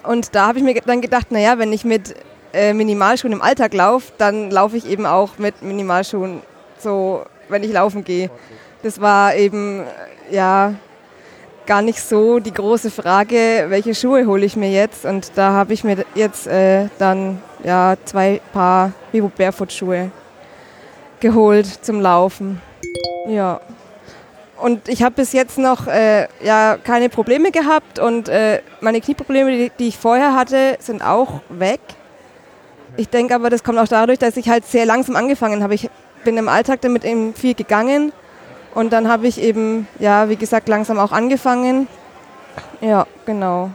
Und 0.04 0.36
da 0.36 0.46
habe 0.46 0.58
ich 0.58 0.64
mir 0.64 0.80
dann 0.80 1.00
gedacht, 1.00 1.32
naja, 1.32 1.58
wenn 1.58 1.72
ich 1.72 1.84
mit 1.84 2.14
äh, 2.52 2.72
Minimalschuhen 2.72 3.32
im 3.32 3.42
Alltag 3.42 3.74
laufe, 3.74 4.12
dann 4.16 4.52
laufe 4.52 4.76
ich 4.76 4.88
eben 4.88 5.04
auch 5.04 5.38
mit 5.38 5.62
Minimalschuhen, 5.62 6.42
so 6.78 7.24
wenn 7.48 7.64
ich 7.64 7.72
laufen 7.72 8.04
gehe. 8.04 8.30
Das 8.84 9.00
war 9.00 9.34
eben, 9.34 9.82
ja, 10.30 10.74
gar 11.66 11.82
nicht 11.82 12.00
so 12.00 12.38
die 12.38 12.52
große 12.52 12.90
Frage, 12.90 13.66
welche 13.68 13.94
Schuhe 13.94 14.26
hole 14.26 14.44
ich 14.44 14.56
mir 14.56 14.70
jetzt. 14.70 15.04
Und 15.04 15.32
da 15.34 15.52
habe 15.52 15.72
ich 15.72 15.84
mir 15.84 16.04
jetzt 16.14 16.46
äh, 16.46 16.88
dann 16.98 17.42
ja, 17.62 17.96
zwei 18.04 18.40
Paar 18.52 18.92
Vivo 19.12 19.30
Barefoot 19.34 19.72
Schuhe 19.72 20.10
geholt 21.20 21.66
zum 21.66 22.00
Laufen. 22.00 22.60
Ja. 23.26 23.60
Und 24.60 24.88
ich 24.88 25.02
habe 25.02 25.16
bis 25.16 25.32
jetzt 25.32 25.58
noch 25.58 25.86
äh, 25.86 26.28
ja, 26.42 26.76
keine 26.82 27.08
Probleme 27.08 27.50
gehabt 27.50 27.98
und 27.98 28.28
äh, 28.28 28.60
meine 28.80 29.00
Knieprobleme, 29.00 29.50
die, 29.50 29.72
die 29.78 29.88
ich 29.88 29.98
vorher 29.98 30.34
hatte, 30.34 30.76
sind 30.78 31.02
auch 31.02 31.40
weg. 31.48 31.80
Ich 32.96 33.08
denke 33.08 33.34
aber, 33.34 33.50
das 33.50 33.64
kommt 33.64 33.78
auch 33.78 33.88
dadurch, 33.88 34.20
dass 34.20 34.36
ich 34.36 34.48
halt 34.48 34.64
sehr 34.64 34.86
langsam 34.86 35.16
angefangen 35.16 35.62
habe. 35.62 35.74
Ich 35.74 35.90
bin 36.22 36.36
im 36.36 36.48
Alltag 36.48 36.80
damit 36.82 37.04
eben 37.04 37.34
viel 37.34 37.54
gegangen 37.54 38.12
und 38.74 38.92
dann 38.92 39.08
habe 39.08 39.26
ich 39.26 39.40
eben, 39.40 39.86
ja, 39.98 40.28
wie 40.28 40.36
gesagt, 40.36 40.68
langsam 40.68 40.98
auch 40.98 41.12
angefangen. 41.12 41.86
Ja, 42.80 43.06
genau. 43.26 43.70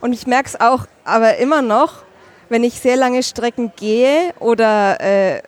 Und 0.00 0.12
ich 0.12 0.26
merke 0.26 0.48
es 0.48 0.60
auch, 0.60 0.86
aber 1.04 1.38
immer 1.38 1.62
noch, 1.62 2.02
wenn 2.48 2.62
ich 2.62 2.78
sehr 2.80 2.96
lange 2.96 3.22
Strecken 3.22 3.72
gehe 3.76 4.32
oder 4.38 5.00
äh, 5.00 5.42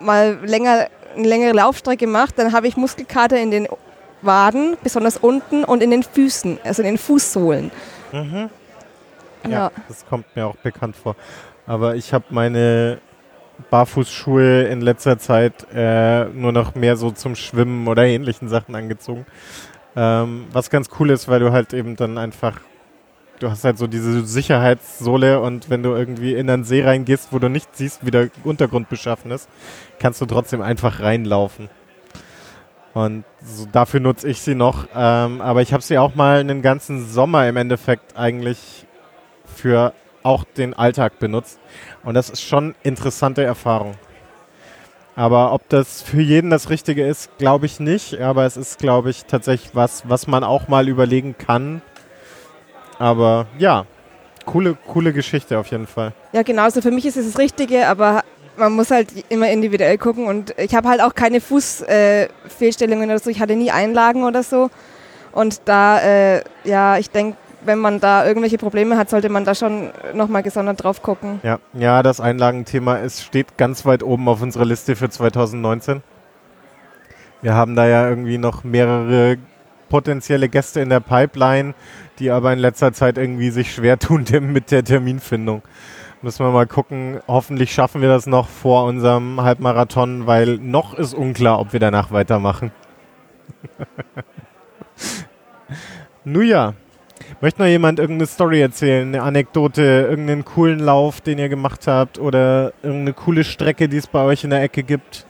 mal 0.00 0.38
länger, 0.44 0.88
eine 1.16 1.28
längere 1.28 1.52
Laufstrecke 1.52 2.06
mache, 2.06 2.32
dann 2.36 2.52
habe 2.52 2.66
ich 2.66 2.76
Muskelkater 2.76 3.38
in 3.38 3.50
den 3.50 3.68
Waden, 4.22 4.76
besonders 4.82 5.16
unten 5.16 5.64
und 5.64 5.82
in 5.82 5.90
den 5.90 6.02
Füßen, 6.02 6.58
also 6.64 6.82
in 6.82 6.86
den 6.88 6.98
Fußsohlen. 6.98 7.70
Ja, 8.12 8.48
Ja. 9.48 9.70
das 9.88 10.04
kommt 10.06 10.24
mir 10.34 10.46
auch 10.46 10.56
bekannt 10.56 10.96
vor. 10.96 11.14
Aber 11.66 11.94
ich 11.94 12.12
habe 12.12 12.24
meine 12.30 12.98
Barfußschuhe 13.70 14.64
in 14.64 14.80
letzter 14.80 15.18
Zeit 15.18 15.66
äh, 15.74 16.26
nur 16.26 16.52
noch 16.52 16.74
mehr 16.74 16.96
so 16.96 17.10
zum 17.10 17.36
Schwimmen 17.36 17.86
oder 17.88 18.04
ähnlichen 18.04 18.48
Sachen 18.48 18.74
angezogen. 18.74 19.26
Ähm, 19.96 20.46
was 20.52 20.70
ganz 20.70 20.88
cool 20.98 21.10
ist, 21.10 21.28
weil 21.28 21.40
du 21.40 21.52
halt 21.52 21.72
eben 21.72 21.96
dann 21.96 22.18
einfach, 22.18 22.60
du 23.38 23.50
hast 23.50 23.64
halt 23.64 23.78
so 23.78 23.86
diese 23.86 24.24
Sicherheitssohle 24.24 25.40
und 25.40 25.70
wenn 25.70 25.82
du 25.82 25.90
irgendwie 25.90 26.34
in 26.34 26.50
einen 26.50 26.64
See 26.64 26.84
reingehst, 26.84 27.32
wo 27.32 27.38
du 27.38 27.48
nicht 27.48 27.76
siehst, 27.76 28.04
wie 28.04 28.10
der 28.10 28.28
Untergrund 28.42 28.88
beschaffen 28.88 29.30
ist, 29.30 29.48
kannst 29.98 30.20
du 30.20 30.26
trotzdem 30.26 30.62
einfach 30.62 31.00
reinlaufen. 31.00 31.68
Und 32.92 33.24
so, 33.44 33.66
dafür 33.70 33.98
nutze 33.98 34.28
ich 34.28 34.40
sie 34.40 34.54
noch. 34.54 34.86
Ähm, 34.94 35.40
aber 35.40 35.62
ich 35.62 35.72
habe 35.72 35.82
sie 35.82 35.98
auch 35.98 36.14
mal 36.14 36.38
einen 36.38 36.62
ganzen 36.62 37.04
Sommer 37.04 37.48
im 37.48 37.56
Endeffekt 37.56 38.16
eigentlich 38.16 38.86
für 39.44 39.92
auch 40.24 40.42
den 40.42 40.74
Alltag 40.74 41.20
benutzt. 41.20 41.60
Und 42.02 42.14
das 42.14 42.30
ist 42.30 42.42
schon 42.42 42.74
interessante 42.82 43.44
Erfahrung. 43.44 43.94
Aber 45.16 45.52
ob 45.52 45.68
das 45.68 46.02
für 46.02 46.20
jeden 46.20 46.50
das 46.50 46.70
Richtige 46.70 47.06
ist, 47.06 47.38
glaube 47.38 47.66
ich 47.66 47.78
nicht. 47.78 48.20
Aber 48.20 48.44
es 48.44 48.56
ist, 48.56 48.78
glaube 48.78 49.10
ich, 49.10 49.26
tatsächlich 49.26 49.74
was, 49.74 50.08
was 50.08 50.26
man 50.26 50.42
auch 50.42 50.66
mal 50.66 50.88
überlegen 50.88 51.36
kann. 51.38 51.82
Aber 52.98 53.46
ja, 53.58 53.86
coole, 54.44 54.76
coole 54.86 55.12
Geschichte 55.12 55.58
auf 55.58 55.68
jeden 55.68 55.86
Fall. 55.86 56.12
Ja, 56.32 56.42
genau, 56.42 56.68
so 56.68 56.80
für 56.80 56.90
mich 56.90 57.06
ist 57.06 57.16
es 57.16 57.26
das 57.26 57.38
Richtige, 57.38 57.86
aber 57.86 58.22
man 58.56 58.72
muss 58.72 58.90
halt 58.90 59.08
immer 59.28 59.50
individuell 59.50 59.98
gucken 59.98 60.26
und 60.26 60.54
ich 60.58 60.74
habe 60.74 60.88
halt 60.88 61.00
auch 61.00 61.14
keine 61.14 61.40
Fußfehlstellungen 61.40 63.10
äh, 63.10 63.12
oder 63.12 63.18
so, 63.18 63.30
ich 63.30 63.40
hatte 63.40 63.56
nie 63.56 63.72
Einlagen 63.72 64.22
oder 64.22 64.44
so 64.44 64.70
und 65.32 65.62
da, 65.64 66.00
äh, 66.00 66.44
ja, 66.62 66.96
ich 66.98 67.10
denke, 67.10 67.36
wenn 67.64 67.78
man 67.78 68.00
da 68.00 68.26
irgendwelche 68.26 68.58
Probleme 68.58 68.96
hat, 68.96 69.10
sollte 69.10 69.28
man 69.28 69.44
da 69.44 69.54
schon 69.54 69.90
nochmal 70.14 70.42
gesondert 70.42 70.82
drauf 70.82 71.02
gucken. 71.02 71.40
Ja, 71.42 71.58
ja 71.72 72.02
das 72.02 72.20
Einlagenthema 72.20 72.96
ist, 72.96 73.22
steht 73.22 73.56
ganz 73.56 73.86
weit 73.86 74.02
oben 74.02 74.28
auf 74.28 74.42
unserer 74.42 74.64
Liste 74.64 74.96
für 74.96 75.08
2019. 75.08 76.02
Wir 77.42 77.54
haben 77.54 77.76
da 77.76 77.86
ja 77.86 78.08
irgendwie 78.08 78.38
noch 78.38 78.64
mehrere 78.64 79.38
potenzielle 79.88 80.48
Gäste 80.48 80.80
in 80.80 80.88
der 80.88 81.00
Pipeline, 81.00 81.74
die 82.18 82.30
aber 82.30 82.52
in 82.52 82.58
letzter 82.58 82.92
Zeit 82.92 83.18
irgendwie 83.18 83.50
sich 83.50 83.74
schwer 83.74 83.98
tun 83.98 84.24
mit 84.40 84.70
der 84.70 84.84
Terminfindung. 84.84 85.62
Müssen 86.22 86.44
wir 86.44 86.52
mal 86.52 86.66
gucken. 86.66 87.20
Hoffentlich 87.28 87.72
schaffen 87.72 88.00
wir 88.00 88.08
das 88.08 88.26
noch 88.26 88.48
vor 88.48 88.86
unserem 88.86 89.42
Halbmarathon, 89.42 90.26
weil 90.26 90.56
noch 90.56 90.94
ist 90.94 91.12
unklar, 91.12 91.60
ob 91.60 91.74
wir 91.74 91.80
danach 91.80 92.12
weitermachen. 92.12 92.72
Nun 96.24 96.46
ja. 96.46 96.74
Möchte 97.44 97.60
noch 97.60 97.68
jemand 97.68 97.98
irgendeine 97.98 98.26
Story 98.26 98.62
erzählen, 98.62 99.06
eine 99.06 99.22
Anekdote, 99.22 99.82
irgendeinen 100.08 100.46
coolen 100.46 100.78
Lauf, 100.78 101.20
den 101.20 101.36
ihr 101.36 101.50
gemacht 101.50 101.86
habt 101.86 102.18
oder 102.18 102.72
irgendeine 102.82 103.12
coole 103.12 103.44
Strecke, 103.44 103.86
die 103.86 103.98
es 103.98 104.06
bei 104.06 104.24
euch 104.24 104.44
in 104.44 104.48
der 104.48 104.62
Ecke 104.62 104.82
gibt? 104.82 105.26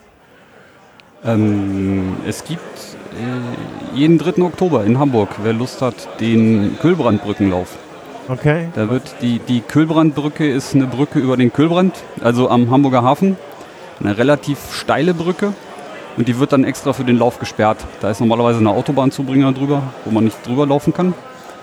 Ähm, 1.24 2.14
es 2.24 2.44
gibt 2.44 2.60
äh, 2.60 3.96
jeden 3.96 4.18
3. 4.18 4.42
Oktober 4.42 4.84
in 4.84 5.00
Hamburg, 5.00 5.30
wer 5.42 5.54
Lust 5.54 5.82
hat, 5.82 6.20
den 6.20 6.78
Kühlbrandbrückenlauf. 6.80 7.76
Okay. 8.28 8.68
Da 8.76 8.88
wird 8.88 9.16
die, 9.20 9.40
die 9.40 9.60
Kühlbrandbrücke 9.62 10.48
ist 10.48 10.76
eine 10.76 10.86
Brücke 10.86 11.18
über 11.18 11.36
den 11.36 11.52
Kühlbrand, 11.52 11.96
also 12.22 12.48
am 12.48 12.70
Hamburger 12.70 13.02
Hafen. 13.02 13.36
Eine 13.98 14.16
relativ 14.16 14.72
steile 14.72 15.14
Brücke. 15.14 15.52
Und 16.16 16.28
die 16.28 16.38
wird 16.38 16.52
dann 16.52 16.62
extra 16.62 16.92
für 16.92 17.02
den 17.02 17.18
Lauf 17.18 17.40
gesperrt. 17.40 17.78
Da 18.00 18.08
ist 18.08 18.20
normalerweise 18.20 18.60
eine 18.60 18.70
Autobahnzubringer 18.70 19.50
drüber, 19.50 19.82
wo 20.04 20.12
man 20.12 20.22
nicht 20.22 20.46
drüber 20.46 20.64
laufen 20.64 20.94
kann. 20.94 21.12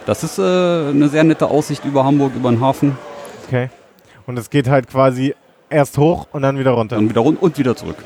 Das 0.06 0.24
ist 0.24 0.40
äh, 0.40 0.42
eine 0.42 1.10
sehr 1.10 1.24
nette 1.24 1.48
Aussicht 1.48 1.86
über 1.86 2.04
Hamburg, 2.04 2.34
über 2.36 2.50
den 2.50 2.62
Hafen. 2.62 2.98
Okay. 3.48 3.70
Und 4.26 4.38
es 4.38 4.50
geht 4.50 4.68
halt 4.68 4.88
quasi 4.88 5.36
erst 5.70 5.98
hoch 5.98 6.28
und 6.32 6.42
dann 6.42 6.58
wieder 6.58 6.72
runter. 6.72 6.96
Dann 6.96 7.10
wieder 7.10 7.22
rund 7.22 7.42
und 7.42 7.58
wieder 7.58 7.76
zurück. 7.76 7.98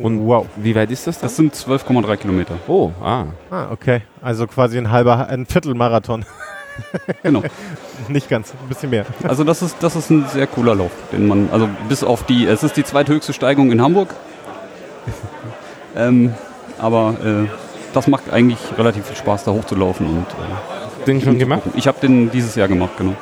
Und 0.00 0.26
wow. 0.26 0.46
Wie 0.56 0.74
weit 0.74 0.90
ist 0.90 1.06
das 1.06 1.18
dann? 1.18 1.28
Das 1.28 1.36
sind 1.36 1.54
12,3 1.54 2.16
Kilometer. 2.16 2.54
Oh, 2.66 2.90
ah. 3.02 3.24
Ah, 3.50 3.70
okay. 3.70 4.02
Also 4.22 4.46
quasi 4.46 4.78
ein 4.78 4.90
halber, 4.90 5.28
ein 5.28 5.46
Viertelmarathon. 5.46 6.24
Genau. 7.22 7.42
Nicht 8.08 8.30
ganz, 8.30 8.52
ein 8.52 8.68
bisschen 8.68 8.88
mehr. 8.88 9.04
Also 9.28 9.44
das 9.44 9.60
ist, 9.60 9.76
das 9.80 9.94
ist 9.94 10.08
ein 10.08 10.26
sehr 10.28 10.46
cooler 10.46 10.74
Lauf, 10.74 10.90
den 11.12 11.28
man, 11.28 11.50
also 11.52 11.68
bis 11.86 12.02
auf 12.02 12.24
die, 12.24 12.46
es 12.46 12.62
ist 12.62 12.78
die 12.78 12.82
zweithöchste 12.82 13.34
Steigung 13.34 13.70
in 13.70 13.82
Hamburg. 13.82 14.08
ähm, 15.94 16.34
aber 16.78 17.14
äh, 17.22 17.48
das 17.92 18.06
macht 18.06 18.32
eigentlich 18.32 18.58
relativ 18.78 19.04
viel 19.04 19.16
Spaß, 19.16 19.44
da 19.44 19.52
hochzulaufen 19.52 20.06
und 20.06 20.26
äh, 20.26 20.81
Den 21.06 21.20
schon 21.20 21.38
gemacht? 21.38 21.62
ich 21.74 21.86
habe 21.86 21.98
den 22.00 22.30
dieses 22.30 22.54
Jahr 22.54 22.68
gemacht, 22.68 22.92
genau. 22.98 23.14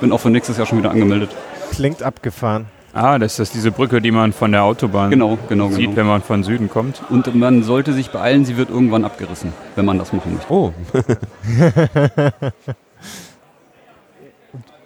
Bin 0.00 0.12
auch 0.12 0.20
für 0.20 0.30
nächstes 0.30 0.56
Jahr 0.58 0.66
schon 0.66 0.78
wieder 0.78 0.90
angemeldet. 0.90 1.30
Klingt 1.72 2.02
abgefahren. 2.02 2.66
Ah, 2.94 3.18
das 3.18 3.38
ist 3.38 3.54
diese 3.54 3.70
Brücke, 3.70 4.00
die 4.00 4.10
man 4.10 4.32
von 4.32 4.50
der 4.50 4.62
Autobahn 4.64 5.10
Genau, 5.10 5.38
genau, 5.48 5.68
sieht, 5.68 5.84
genau. 5.86 5.96
wenn 5.96 6.06
man 6.06 6.22
von 6.22 6.42
Süden 6.42 6.68
kommt. 6.70 7.02
Und 7.10 7.32
man 7.34 7.62
sollte 7.62 7.92
sich 7.92 8.10
beeilen, 8.10 8.44
sie 8.44 8.56
wird 8.56 8.70
irgendwann 8.70 9.04
abgerissen, 9.04 9.52
wenn 9.76 9.84
man 9.84 9.98
das 9.98 10.12
machen 10.12 10.34
möchte. 10.34 10.52
Oh, 10.52 10.72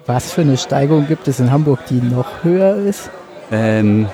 Was 0.06 0.32
für 0.32 0.40
eine 0.40 0.56
Steigung 0.56 1.06
gibt 1.06 1.28
es 1.28 1.38
in 1.38 1.52
Hamburg, 1.52 1.80
die 1.88 2.00
noch 2.00 2.42
höher 2.42 2.74
ist? 2.76 3.10
Ähm, 3.52 4.08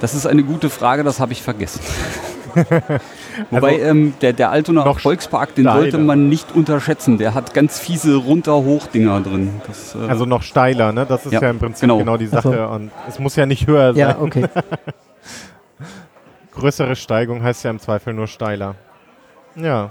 das 0.00 0.14
ist 0.14 0.26
eine 0.26 0.42
gute 0.42 0.70
Frage, 0.70 1.04
das 1.04 1.20
habe 1.20 1.32
ich 1.32 1.42
vergessen. 1.42 1.80
Wobei 3.50 3.78
ähm, 3.80 4.14
der, 4.20 4.32
der 4.32 4.50
Altonaer 4.50 4.84
noch 4.84 5.00
Volkspark, 5.00 5.54
den 5.54 5.64
steiler. 5.64 5.80
sollte 5.80 5.98
man 5.98 6.28
nicht 6.28 6.54
unterschätzen. 6.54 7.18
Der 7.18 7.34
hat 7.34 7.54
ganz 7.54 7.78
fiese 7.78 8.16
runter-hoch-Dinger 8.16 9.20
drin. 9.20 9.50
Das, 9.66 9.94
äh, 9.94 10.08
Also 10.08 10.26
noch 10.26 10.42
steiler, 10.42 10.92
ne? 10.92 11.06
Das 11.06 11.26
ist 11.26 11.32
ja, 11.32 11.42
Ja, 11.42 11.50
im 11.50 11.58
Prinzip 11.58 11.82
genau, 11.82 11.98
genau. 11.98 12.16
die. 12.16 12.26
Sache. 12.26 12.68
Und 12.68 12.90
es 13.08 13.18
muss 13.18 13.36
ja 13.36 13.46
nicht 13.46 13.66
höher 13.66 13.92
sein. 13.94 14.00
Ja, 14.00 14.18
okay. 14.18 14.46
Größere 16.52 16.96
Steigung 16.96 17.42
heißt 17.42 17.64
ja 17.64 17.70
im 17.70 17.78
Zweifel 17.80 18.14
nur 18.14 18.26
steiler. 18.26 18.76
Ja. 19.56 19.90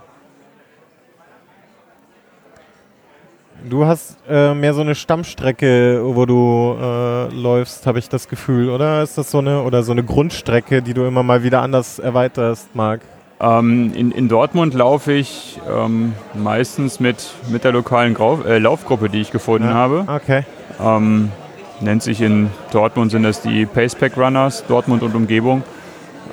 Du 3.69 3.86
hast 3.86 4.17
äh, 4.30 4.54
mehr 4.54 4.73
so 4.73 4.82
eine 4.82 4.93
Stammstrecke, 4.93 6.02
wo 6.04 6.26
du 6.26 6.76
äh, 6.82 7.34
läufst, 7.34 7.88
habe 7.88 7.97
ich 7.99 8.10
das 8.10 8.28
Gefühl, 8.28 8.69
oder? 8.69 9.02
Ist 9.04 9.17
das 9.17 9.32
so 9.32 9.38
eine 9.39 9.62
oder 9.63 9.84
so 9.84 9.93
eine 9.93 10.04
Grundstrecke, 10.04 10.82
die 10.82 10.93
du 10.93 11.06
immer 11.06 11.23
mal 11.23 11.43
wieder 11.43 11.62
anders 11.62 11.97
erweiterst, 11.97 12.76
Marc? 12.76 12.99
Ähm, 13.39 13.93
in, 13.95 14.12
in 14.12 14.28
Dortmund 14.28 14.73
laufe 14.73 15.13
ich 15.13 15.60
ähm, 15.73 16.13
meistens 16.34 16.99
mit, 16.99 17.32
mit 17.49 17.63
der 17.63 17.71
lokalen 17.71 18.13
Grau 18.13 18.41
äh, 18.41 18.58
Laufgruppe, 18.60 19.10
die 19.10 19.21
ich 19.21 19.32
gefunden 19.32 19.67
Ja. 19.69 19.73
habe. 19.73 20.06
Okay. 20.13 20.43
Ähm, 20.84 21.32
nennt 21.80 22.04
sich 22.04 22.21
in 22.21 22.49
Dortmund 22.71 23.12
sind 23.12 23.23
das 23.23 23.41
die 23.41 23.65
Pacepack 23.65 24.17
Runners, 24.17 24.65
Dortmund 24.67 25.04
und 25.04 25.15
Umgebung. 25.15 25.63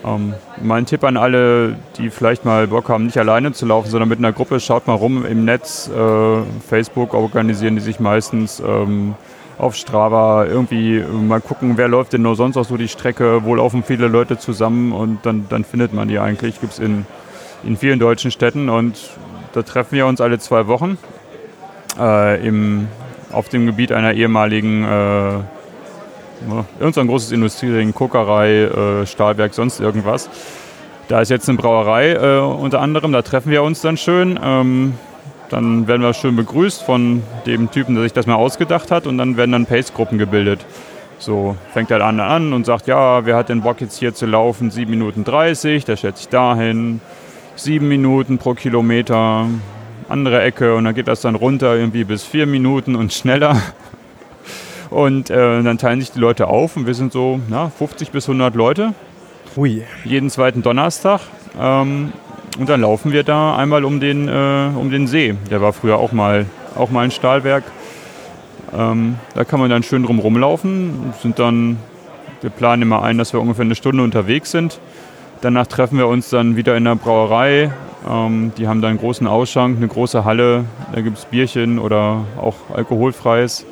Ähm, 0.05 0.35
mein 0.63 0.87
Tipp 0.87 1.05
an 1.05 1.17
alle, 1.17 1.77
die 1.99 2.11
vielleicht 2.11 2.45
mal 2.45 2.67
Bock 2.67 2.89
haben, 2.89 3.07
nicht 3.07 3.19
alleine 3.19 3.53
zu 3.53 3.67
laufen, 3.67 3.91
sondern 3.91 4.09
mit 4.09 4.19
einer 4.19 4.33
Gruppe, 4.33 4.61
schaut 4.61 4.87
mal 4.87 4.95
rum 4.95 5.27
im 5.27 5.45
Netz. 5.45 5.89
Äh, 5.89 6.43
Facebook 6.69 7.15
organisieren 7.15 7.75
die 7.75 7.83
sich 7.83 8.01
meistens 8.01 8.61
ähm, 8.61 9.15
auf 9.59 9.75
Strava. 9.77 10.47
Irgendwie 10.47 10.99
äh, 10.99 11.07
mal 11.07 11.41
gucken, 11.41 11.77
wer 11.77 11.89
läuft 11.89 12.15
denn 12.15 12.23
nur 12.23 12.37
sonst 12.37 12.57
auch 12.57 12.65
so 12.65 12.77
die 12.77 12.89
Strecke, 12.89 13.45
wo 13.45 13.55
laufen 13.55 13.83
viele 13.83 14.09
Leute 14.09 14.39
zusammen 14.39 14.93
und 14.93 15.27
dann, 15.27 15.47
dann 15.49 15.65
findet 15.65 15.93
man 15.93 16.09
die 16.09 16.19
eigentlich. 16.19 16.61
Gibt 16.61 16.75
es 16.75 16.79
in, 16.79 17.05
in 17.65 17.77
vielen 17.77 17.99
deutschen 17.99 18.31
Städten 18.31 18.69
und 18.69 18.97
da 19.53 19.63
treffen 19.63 19.97
wir 19.97 20.07
uns 20.07 20.21
alle 20.21 20.39
zwei 20.39 20.67
Wochen 20.67 20.97
äh, 21.99 22.47
im, 22.47 22.89
auf 23.33 23.49
dem 23.49 23.67
Gebiet 23.67 23.93
einer 23.93 24.15
ehemaligen 24.15 24.85
äh, 24.85 25.41
ja, 26.49 26.65
irgendein 26.79 27.09
großes 27.09 27.33
Industriering, 27.33 27.93
Kokerei, 27.93 28.63
äh, 28.63 29.07
Stahlwerk, 29.07 29.55
sonst 29.55 29.81
irgendwas. 29.81 30.31
Da 31.09 31.21
ist 31.21 31.29
jetzt 31.29 31.49
eine 31.49 31.59
Brauerei 31.59 32.13
äh, 32.13 32.39
unter 32.39 32.81
anderem, 32.81 33.13
da 33.13 33.23
treffen 33.23 33.51
wir 33.51 33.63
uns 33.63 33.81
dann 33.81 33.97
schön. 33.97 34.39
Ähm, 34.43 34.95
dann 35.49 35.89
werden 35.89 36.03
wir 36.03 36.15
schön 36.15 36.37
begrüßt 36.37 36.83
von 36.83 37.25
dem 37.45 37.71
Typen, 37.73 37.97
der 37.97 38.05
sich 38.05 38.13
das 38.13 38.27
mal 38.27 38.37
ausgedacht 38.37 38.93
hat 38.93 39.09
und 39.09 39.19
dann 39.19 39.37
werden 39.37 39.51
dann 39.51 39.67
Pace-Gruppen 39.67 40.17
gebildet. 40.17 40.65
So 41.19 41.57
fängt 41.73 41.91
er 41.91 42.01
an 42.03 42.21
an 42.21 42.53
und 42.53 42.65
sagt, 42.65 42.87
ja, 42.87 43.27
wer 43.27 43.37
hat 43.37 43.49
den 43.49 43.61
Bock 43.61 43.81
jetzt 43.81 43.99
hier 43.99 44.15
zu 44.15 44.27
laufen? 44.27 44.71
7 44.71 44.89
Minuten 44.89 45.25
30, 45.25 45.85
der 45.85 45.97
stellt 45.97 46.17
sich 46.17 46.29
dahin. 46.29 47.01
7 47.57 47.87
Minuten 47.87 48.39
pro 48.39 48.55
Kilometer, 48.55 49.47
andere 50.09 50.41
Ecke 50.41 50.75
und 50.77 50.85
dann 50.85 50.95
geht 50.95 51.09
das 51.09 51.21
dann 51.21 51.35
runter 51.35 51.77
irgendwie 51.77 52.05
bis 52.05 52.25
4 52.25 52.47
Minuten 52.47 52.95
und 52.95 53.13
schneller. 53.13 53.61
Und 54.91 55.31
äh, 55.31 55.63
dann 55.63 55.79
teilen 55.79 56.01
sich 56.01 56.11
die 56.11 56.19
Leute 56.19 56.49
auf 56.49 56.77
und 56.77 56.87
wir 56.87 56.95
sind 56.95 57.13
so 57.13 57.41
na, 57.49 57.71
50 57.71 58.11
bis 58.11 58.29
100 58.29 58.55
Leute, 58.57 58.93
Hui. 59.57 59.83
jeden 60.05 60.31
zweiten 60.31 60.63
Donnerstag. 60.63 61.21
Ähm, 61.59 62.13
und 62.59 62.69
dann 62.69 62.81
laufen 62.81 63.13
wir 63.13 63.23
da 63.23 63.57
einmal 63.57 63.85
um 63.85 64.01
den, 64.01 64.29
äh, 64.29 64.71
um 64.77 64.91
den 64.91 65.07
See. 65.07 65.37
Der 65.51 65.61
war 65.61 65.73
früher 65.73 65.99
auch 65.99 66.13
mal, 66.13 66.47
auch 66.77 66.91
mal 66.91 67.05
ein 67.05 67.13
Stahlwerk. 67.13 67.65
Ähm, 68.77 69.17
da 69.35 69.45
kann 69.45 69.61
man 69.61 69.71
dann 69.71 69.83
schön 69.83 70.03
drum 70.03 70.19
rumlaufen. 70.19 71.15
Sind 71.23 71.39
dann, 71.39 71.79
wir 72.41 72.51
planen 72.51 72.83
immer 72.83 73.03
ein, 73.03 73.17
dass 73.17 73.33
wir 73.33 73.41
ungefähr 73.41 73.65
eine 73.65 73.77
Stunde 73.77 74.03
unterwegs 74.03 74.51
sind. 74.51 74.81
Danach 75.41 75.69
treffen 75.69 75.99
wir 75.99 76.09
uns 76.09 76.31
dann 76.31 76.57
wieder 76.57 76.77
in 76.77 76.85
der 76.85 76.97
Brauerei. 76.97 77.71
Ähm, 78.09 78.53
die 78.59 78.67
haben 78.67 78.83
da 78.83 78.89
einen 78.89 78.99
großen 78.99 79.27
Ausschank, 79.27 79.77
eine 79.77 79.89
große 79.89 80.25
Halle. 80.25 80.65
Da 80.93 81.01
gibt 81.01 81.19
es 81.19 81.25
Bierchen 81.25 81.79
oder 81.79 82.25
auch 82.41 82.57
alkoholfreies. 82.75 83.65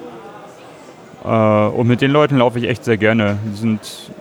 Äh, 1.24 1.28
und 1.28 1.87
mit 1.87 2.00
den 2.00 2.11
Leuten 2.11 2.38
laufe 2.38 2.59
ich 2.59 2.68
echt 2.68 2.85
sehr 2.85 2.96
gerne. 2.96 3.38
Die 3.44 3.57
sind 3.57 3.81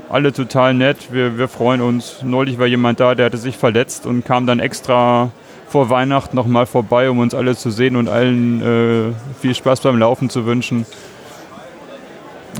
alle 0.09 0.33
total 0.33 0.73
nett. 0.73 1.11
Wir, 1.11 1.37
wir 1.37 1.47
freuen 1.47 1.81
uns. 1.81 2.21
Neulich 2.23 2.59
war 2.59 2.67
jemand 2.67 2.99
da, 2.99 3.15
der 3.15 3.27
hatte 3.27 3.37
sich 3.37 3.57
verletzt 3.57 4.05
und 4.05 4.25
kam 4.25 4.47
dann 4.47 4.59
extra 4.59 5.31
vor 5.67 5.89
Weihnachten 5.89 6.35
nochmal 6.35 6.65
vorbei, 6.65 7.09
um 7.09 7.19
uns 7.19 7.35
alle 7.35 7.55
zu 7.55 7.71
sehen 7.71 7.95
und 7.95 8.07
allen 8.07 8.61
äh, 8.61 9.13
viel 9.41 9.53
Spaß 9.53 9.81
beim 9.81 9.97
Laufen 9.97 10.29
zu 10.29 10.45
wünschen. 10.45 10.85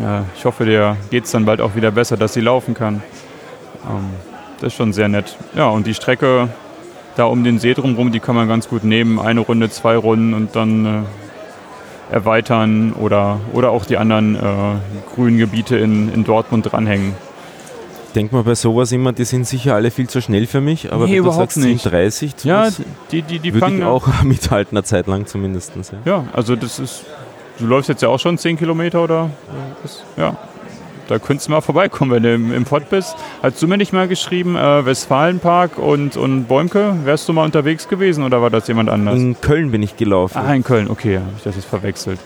Ja, 0.01 0.25
ich 0.35 0.45
hoffe, 0.45 0.65
der 0.65 0.97
geht 1.09 1.25
es 1.25 1.31
dann 1.31 1.45
bald 1.45 1.61
auch 1.61 1.75
wieder 1.75 1.91
besser, 1.91 2.17
dass 2.17 2.33
sie 2.33 2.41
laufen 2.41 2.73
kann. 2.73 3.01
Ähm, 3.89 4.09
das 4.59 4.67
ist 4.67 4.77
schon 4.77 4.93
sehr 4.93 5.07
nett. 5.07 5.37
Ja, 5.55 5.67
und 5.69 5.87
die 5.87 5.93
Strecke 5.93 6.49
da 7.15 7.25
um 7.25 7.43
den 7.43 7.57
See 7.59 7.73
drumherum, 7.73 8.11
die 8.11 8.19
kann 8.19 8.35
man 8.35 8.47
ganz 8.47 8.67
gut 8.69 8.83
nehmen. 8.83 9.19
Eine 9.19 9.39
Runde, 9.39 9.69
zwei 9.69 9.97
Runden 9.97 10.33
und 10.33 10.55
dann 10.55 10.85
äh, 10.85 10.89
erweitern 12.11 12.93
oder, 12.93 13.39
oder 13.53 13.71
auch 13.71 13.85
die 13.85 13.97
anderen 13.97 14.35
äh, 14.35 14.39
grünen 15.15 15.37
Gebiete 15.37 15.77
in, 15.77 16.11
in 16.13 16.23
Dortmund 16.23 16.71
dranhängen. 16.71 17.13
denk 18.15 18.31
mal 18.31 18.43
bei 18.43 18.55
sowas 18.55 18.91
immer, 18.91 19.13
die 19.13 19.25
sind 19.25 19.45
sicher 19.45 19.75
alle 19.75 19.91
viel 19.91 20.07
zu 20.07 20.21
schnell 20.21 20.47
für 20.47 20.61
mich, 20.61 20.91
aber 20.91 21.05
Nee, 21.05 21.11
wenn 21.11 21.23
du 21.23 21.29
überhaupt 21.29 21.51
sagst 21.53 21.57
nicht. 21.57 21.85
30, 21.85 22.33
Ja, 22.43 22.69
die, 23.11 23.21
die, 23.21 23.39
die 23.39 23.53
würde 23.53 23.59
fangen 23.65 23.79
ich 23.79 23.83
auch 23.85 24.07
mithalten, 24.23 24.77
eine 24.77 24.83
Zeit 24.83 25.07
lang 25.07 25.25
zumindest. 25.25 25.73
Ja. 25.75 25.97
Ja, 26.05 26.23
also 26.33 26.55
das 26.55 26.79
ist. 26.79 27.03
Du 27.59 27.65
läufst 27.65 27.89
jetzt 27.89 28.03
ja 28.03 28.09
auch 28.09 28.19
schon 28.19 28.37
10 28.37 28.57
Kilometer 28.57 29.03
oder? 29.03 29.31
Ja. 30.15 30.37
Da 31.07 31.19
könntest 31.19 31.47
du 31.47 31.51
mal 31.53 31.61
vorbeikommen, 31.61 32.11
wenn 32.11 32.23
du 32.23 32.33
im, 32.33 32.53
im 32.53 32.65
Pott 32.65 32.89
bist. 32.89 33.15
Hast 33.41 33.61
du 33.61 33.67
mir 33.67 33.77
nicht 33.77 33.93
mal 33.93 34.07
geschrieben, 34.07 34.57
äh, 34.57 34.85
Westfalenpark 34.85 35.77
und, 35.77 36.17
und 36.17 36.45
Bäumke? 36.47 36.95
Wärst 37.05 37.29
du 37.29 37.33
mal 37.33 37.45
unterwegs 37.45 37.87
gewesen 37.87 38.23
oder 38.23 38.41
war 38.41 38.49
das 38.49 38.67
jemand 38.67 38.89
anders? 38.89 39.15
In 39.15 39.39
Köln 39.39 39.71
bin 39.71 39.81
ich 39.83 39.95
gelaufen. 39.95 40.37
Ah, 40.37 40.53
in 40.53 40.63
Köln, 40.63 40.89
okay, 40.89 41.17
habe 41.17 41.29
ich 41.37 41.43
das 41.43 41.55
jetzt 41.55 41.67
verwechselt. 41.67 42.19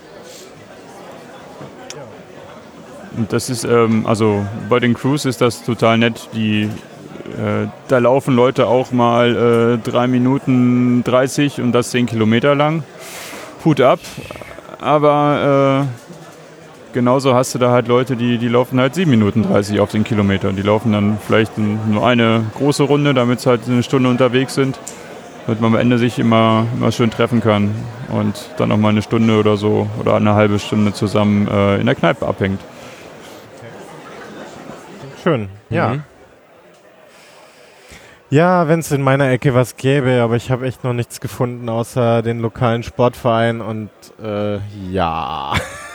Und 3.17 3.32
das 3.34 3.50
ist, 3.50 3.65
ähm, 3.65 4.06
also 4.08 4.46
bei 4.70 4.80
den 4.80 4.94
Crews 4.94 5.26
ist 5.26 5.41
das 5.41 5.63
total 5.63 5.98
nett. 6.00 6.30
Die, 6.34 6.63
äh, 6.63 7.67
da 7.88 7.98
laufen 8.00 8.36
Leute 8.36 8.67
auch 8.67 8.91
mal 8.91 9.78
äh, 9.86 9.89
3 9.89 10.08
Minuten 10.08 11.04
30 11.04 11.62
und 11.62 11.72
das 11.74 11.91
10 11.91 12.08
Kilometer 12.08 12.56
lang. 12.56 12.84
Hut 13.63 13.80
ab. 13.82 14.00
Aber 14.80 15.86
genauso 16.93 17.34
hast 17.34 17.56
du 17.56 17.60
da 17.60 17.71
halt 17.71 17.88
Leute, 17.88 18.15
die, 18.15 18.38
die 18.38 18.47
laufen 18.47 18.80
halt 18.80 18.95
7 18.95 19.10
Minuten 19.10 19.43
30 19.43 19.80
auf 19.80 19.91
den 19.91 20.04
Kilometer. 20.04 20.54
Die 20.54 20.62
laufen 20.62 20.91
dann 20.91 21.17
vielleicht 21.25 21.58
nur 21.58 22.06
eine 22.06 22.45
große 22.56 22.84
Runde, 22.84 23.13
damit 23.13 23.41
sie 23.41 23.49
halt 23.49 23.62
eine 23.67 23.84
Stunde 23.84 24.10
unterwegs 24.10 24.56
sind, 24.56 24.80
damit 25.45 25.62
man 25.62 25.73
am 25.73 25.80
Ende 25.80 25.97
sich 25.97 26.19
immer, 26.19 26.65
immer 26.77 26.91
schön 26.91 27.12
treffen 27.12 27.41
kann 27.41 27.73
und 28.10 28.49
dann 28.58 28.69
noch 28.69 28.77
mal 28.77 28.89
eine 28.89 29.01
Stunde 29.01 29.39
oder 29.39 29.58
so 29.58 29.88
oder 29.99 30.15
eine 30.15 30.34
halbe 30.34 30.60
Stunde 30.60 30.93
zusammen 30.93 31.47
äh, 31.47 31.77
in 31.77 31.86
der 31.86 31.95
Kneipe 31.95 32.27
abhängt. 32.27 32.62
Schön, 35.23 35.49
ja. 35.69 35.89
Mhm. 35.89 36.04
Ja, 38.32 38.69
wenn 38.69 38.80
es 38.80 38.91
in 38.93 39.01
meiner 39.01 39.30
Ecke 39.30 39.54
was 39.54 39.75
gäbe, 39.75 40.21
aber 40.21 40.38
ich 40.38 40.51
habe 40.51 40.65
echt 40.65 40.86
noch 40.86 40.93
nichts 40.93 41.19
gefunden 41.19 41.67
außer 41.67 42.21
den 42.21 42.39
lokalen 42.39 42.82
Sportverein 42.82 43.60
und 43.60 43.89
äh, 44.23 44.60
ja. 44.89 45.54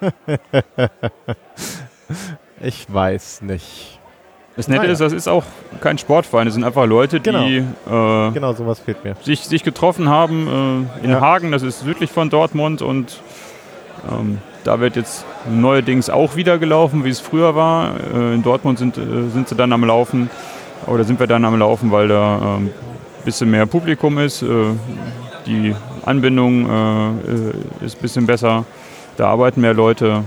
ich 2.60 2.86
weiß 2.92 3.42
nicht. 3.42 3.98
Das 4.56 4.66
Nette 4.66 4.80
Naja. 4.82 4.92
ist, 4.92 5.00
das 5.00 5.12
ist 5.12 5.28
auch 5.28 5.44
kein 5.80 5.98
Sportverein, 5.98 6.46
das 6.46 6.54
sind 6.54 6.64
einfach 6.64 6.84
Leute, 6.86 7.20
die 7.20 7.30
äh, 7.30 7.62
Genau, 7.86 8.52
sowas 8.54 8.80
fehlt 8.80 9.04
mir. 9.04 9.14
sich, 9.22 9.40
sich 9.44 9.62
getroffen 9.62 10.08
haben 10.08 10.88
äh, 11.00 11.04
in 11.04 11.10
Ja. 11.10 11.20
Hagen, 11.20 11.52
das 11.52 11.62
ist 11.62 11.80
südlich 11.80 12.10
von 12.10 12.28
Dortmund 12.28 12.82
und 12.82 13.20
ähm, 14.10 14.38
da 14.64 14.80
wird 14.80 14.96
jetzt 14.96 15.24
neuerdings 15.48 16.10
auch 16.10 16.34
wieder 16.34 16.58
gelaufen, 16.58 17.04
wie 17.04 17.08
es 17.10 17.20
früher 17.20 17.54
war. 17.54 17.92
Äh, 18.12 18.34
in 18.34 18.42
Dortmund 18.42 18.80
sind, 18.80 18.98
äh, 18.98 19.28
sind 19.32 19.48
sie 19.48 19.54
dann 19.54 19.72
am 19.72 19.84
Laufen 19.84 20.28
oder 20.88 21.04
sind 21.04 21.20
wir 21.20 21.28
dann 21.28 21.44
am 21.44 21.56
Laufen, 21.56 21.92
weil 21.92 22.08
da 22.08 22.38
ein 22.38 22.66
ähm, 22.66 22.70
bisschen 23.24 23.50
mehr 23.52 23.66
Publikum 23.66 24.18
ist. 24.18 24.42
Äh, 24.42 24.46
die 25.46 25.72
Anbindung 26.04 26.68
äh, 26.68 27.84
ist 27.86 27.96
ein 27.96 28.02
bisschen 28.02 28.26
besser, 28.26 28.64
da 29.18 29.28
arbeiten 29.28 29.60
mehr 29.60 29.74
Leute. 29.74 30.24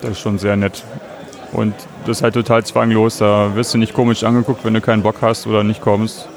Das 0.00 0.12
ist 0.12 0.20
schon 0.20 0.38
sehr 0.38 0.56
nett. 0.56 0.82
Und 1.52 1.74
das 2.06 2.18
ist 2.18 2.22
halt 2.22 2.34
total 2.34 2.64
zwanglos. 2.64 3.18
Da 3.18 3.54
wirst 3.54 3.74
du 3.74 3.78
nicht 3.78 3.92
komisch 3.92 4.22
angeguckt, 4.24 4.64
wenn 4.64 4.72
du 4.72 4.80
keinen 4.80 5.02
Bock 5.02 5.16
hast 5.20 5.46
oder 5.46 5.64
nicht 5.64 5.82
kommst. 5.82 6.28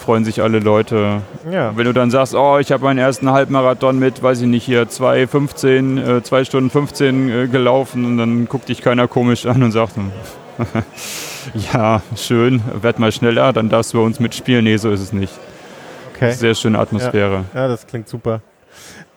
Freuen 0.00 0.24
sich 0.24 0.40
alle 0.40 0.60
Leute. 0.60 1.20
Ja, 1.50 1.76
Wenn 1.76 1.84
du 1.84 1.92
dann 1.92 2.10
sagst, 2.10 2.34
oh, 2.34 2.58
ich 2.58 2.72
habe 2.72 2.84
meinen 2.84 2.98
ersten 2.98 3.30
Halbmarathon 3.30 3.98
mit, 3.98 4.22
weiß 4.22 4.40
ich 4.40 4.46
nicht, 4.46 4.64
hier 4.64 4.84
2,15, 4.88 6.18
äh, 6.18 6.22
2 6.22 6.44
Stunden 6.44 6.70
15 6.70 7.28
äh, 7.28 7.46
gelaufen 7.48 8.04
und 8.04 8.18
dann 8.18 8.46
guckt 8.46 8.68
dich 8.68 8.82
keiner 8.82 9.08
komisch 9.08 9.46
an 9.46 9.64
und 9.64 9.72
sagt, 9.72 9.96
hm, 9.96 10.12
ja, 11.72 12.02
schön, 12.16 12.62
werd 12.80 13.00
mal 13.00 13.10
schneller, 13.10 13.52
dann 13.52 13.68
darfst 13.68 13.94
du 13.94 13.98
bei 13.98 14.04
uns 14.04 14.20
mitspielen. 14.20 14.64
Nee, 14.64 14.76
so 14.76 14.90
ist 14.92 15.00
es 15.00 15.12
nicht. 15.12 15.32
okay. 16.14 16.30
Sehr 16.32 16.54
schöne 16.54 16.78
Atmosphäre. 16.78 17.44
Ja, 17.52 17.66
das 17.66 17.84
klingt 17.86 18.08
super. 18.08 18.40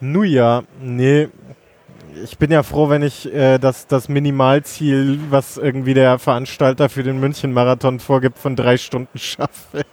Nu 0.01 0.23
ja, 0.23 0.63
nee. 0.81 1.27
Ich 2.23 2.37
bin 2.37 2.51
ja 2.51 2.63
froh, 2.63 2.89
wenn 2.89 3.03
ich 3.03 3.31
äh, 3.33 3.59
das, 3.59 3.87
das 3.87 4.09
Minimalziel, 4.09 5.19
was 5.29 5.57
irgendwie 5.57 5.93
der 5.93 6.19
Veranstalter 6.19 6.89
für 6.89 7.03
den 7.03 7.19
München-Marathon 7.19 7.99
vorgibt, 7.99 8.39
von 8.39 8.55
drei 8.55 8.77
Stunden 8.77 9.17
schaffe. 9.17 9.85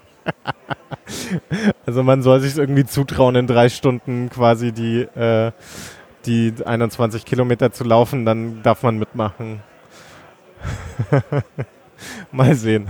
also 1.87 2.03
man 2.03 2.23
soll 2.23 2.40
sich 2.40 2.57
irgendwie 2.57 2.85
zutrauen, 2.85 3.37
in 3.37 3.47
drei 3.47 3.69
Stunden 3.69 4.31
quasi 4.31 4.73
die, 4.73 5.03
äh, 5.03 5.53
die 6.25 6.55
21 6.64 7.25
Kilometer 7.25 7.73
zu 7.73 7.85
laufen, 7.85 8.25
dann 8.25 8.62
darf 8.62 8.83
man 8.83 8.99
mitmachen. 8.99 9.61
Mal 12.33 12.55
sehen. 12.55 12.88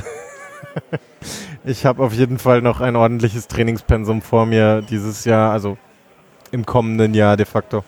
Ich 1.65 1.85
habe 1.85 2.03
auf 2.03 2.13
jeden 2.13 2.39
Fall 2.39 2.63
noch 2.63 2.81
ein 2.81 2.97
ordentliches 2.97 3.49
Trainingspensum 3.49 4.23
vor 4.23 4.47
mir 4.47 4.83
dieses 4.83 5.25
Jahr, 5.25 5.53
also 5.53 5.77
im 6.53 6.67
kommenden 6.67 7.15
Jahr 7.15 7.37
de 7.37 7.47
facto. 7.47 7.85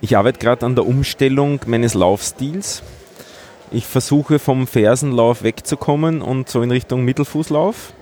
Ich 0.00 0.16
arbeite 0.16 0.38
gerade 0.38 0.64
an 0.64 0.76
der 0.76 0.86
Umstellung 0.86 1.60
meines 1.66 1.94
Laufstils. 1.94 2.82
Ich 3.70 3.84
versuche 3.84 4.38
vom 4.38 4.66
Fersenlauf 4.66 5.42
wegzukommen 5.42 6.22
und 6.22 6.48
so 6.48 6.62
in 6.62 6.70
Richtung 6.70 7.04
Mittelfußlauf. 7.04 7.92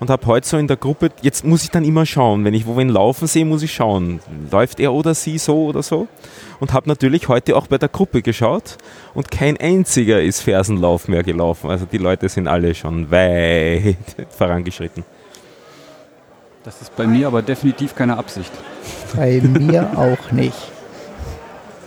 Und 0.00 0.10
habe 0.10 0.26
heute 0.26 0.46
so 0.46 0.58
in 0.58 0.68
der 0.68 0.76
Gruppe, 0.76 1.10
jetzt 1.22 1.44
muss 1.44 1.64
ich 1.64 1.70
dann 1.70 1.84
immer 1.84 2.06
schauen, 2.06 2.44
wenn 2.44 2.54
ich 2.54 2.66
wo 2.66 2.76
wen 2.76 2.88
laufen 2.88 3.26
sehe, 3.26 3.44
muss 3.44 3.64
ich 3.64 3.72
schauen, 3.72 4.20
läuft 4.52 4.78
er 4.78 4.92
oder 4.92 5.12
sie 5.12 5.38
so 5.38 5.64
oder 5.64 5.82
so. 5.82 6.06
Und 6.60 6.72
habe 6.72 6.88
natürlich 6.88 7.26
heute 7.26 7.56
auch 7.56 7.66
bei 7.66 7.78
der 7.78 7.88
Gruppe 7.88 8.22
geschaut 8.22 8.78
und 9.14 9.32
kein 9.32 9.56
einziger 9.56 10.22
ist 10.22 10.42
Fersenlauf 10.42 11.08
mehr 11.08 11.24
gelaufen. 11.24 11.68
Also 11.68 11.84
die 11.84 11.98
Leute 11.98 12.28
sind 12.28 12.46
alle 12.46 12.76
schon 12.76 13.10
weit 13.10 13.96
vorangeschritten. 14.30 15.04
Das 16.68 16.82
ist 16.82 16.94
bei 16.96 17.06
mir 17.06 17.28
aber 17.28 17.40
definitiv 17.40 17.94
keine 17.94 18.18
Absicht. 18.18 18.52
Bei 19.16 19.40
mir 19.40 19.90
auch 19.96 20.32
nicht. 20.32 20.70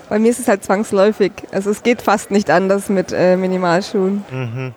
Bei 0.10 0.18
mir 0.18 0.32
ist 0.32 0.40
es 0.40 0.48
halt 0.48 0.64
zwangsläufig. 0.64 1.34
Also 1.52 1.70
es 1.70 1.84
geht 1.84 2.02
fast 2.02 2.32
nicht 2.32 2.50
anders 2.50 2.90
mit 2.90 3.14
äh, 3.14 3.38
Minimalschuhen. 3.38 4.26
Mhm. 4.32 4.74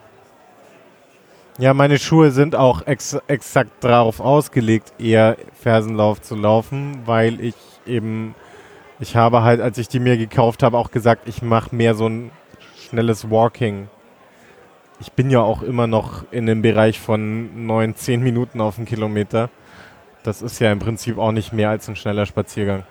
Ja, 1.56 1.72
meine 1.72 1.98
Schuhe 1.98 2.32
sind 2.32 2.54
auch 2.54 2.86
ex 2.86 3.16
exakt 3.28 3.82
darauf 3.82 4.20
ausgelegt, 4.20 4.92
eher 4.98 5.38
Fersenlauf 5.58 6.20
zu 6.20 6.34
laufen, 6.34 6.98
weil 7.06 7.40
ich 7.40 7.54
eben, 7.86 8.34
ich 9.00 9.16
habe 9.16 9.42
halt, 9.42 9.62
als 9.62 9.78
ich 9.78 9.88
die 9.88 10.00
mir 10.00 10.18
gekauft 10.18 10.62
habe, 10.62 10.76
auch 10.76 10.90
gesagt, 10.90 11.30
ich 11.30 11.40
mache 11.40 11.74
mehr 11.74 11.94
so 11.94 12.10
ein 12.10 12.30
schnelles 12.76 13.30
Walking. 13.30 13.88
Ich 15.00 15.12
bin 15.12 15.30
ja 15.30 15.40
auch 15.40 15.62
immer 15.62 15.86
noch 15.86 16.30
in 16.30 16.44
dem 16.44 16.60
Bereich 16.60 17.00
von 17.00 17.64
9, 17.66 17.96
10 17.96 18.22
Minuten 18.22 18.60
auf 18.60 18.76
den 18.76 18.84
Kilometer. 18.84 19.48
Das 20.24 20.42
ist 20.42 20.58
ja 20.58 20.72
im 20.72 20.78
Prinzip 20.80 21.18
auch 21.18 21.32
nicht 21.32 21.52
mehr 21.52 21.70
als 21.70 21.88
ein 21.88 21.96
schneller 21.96 22.26
Spaziergang. 22.26 22.82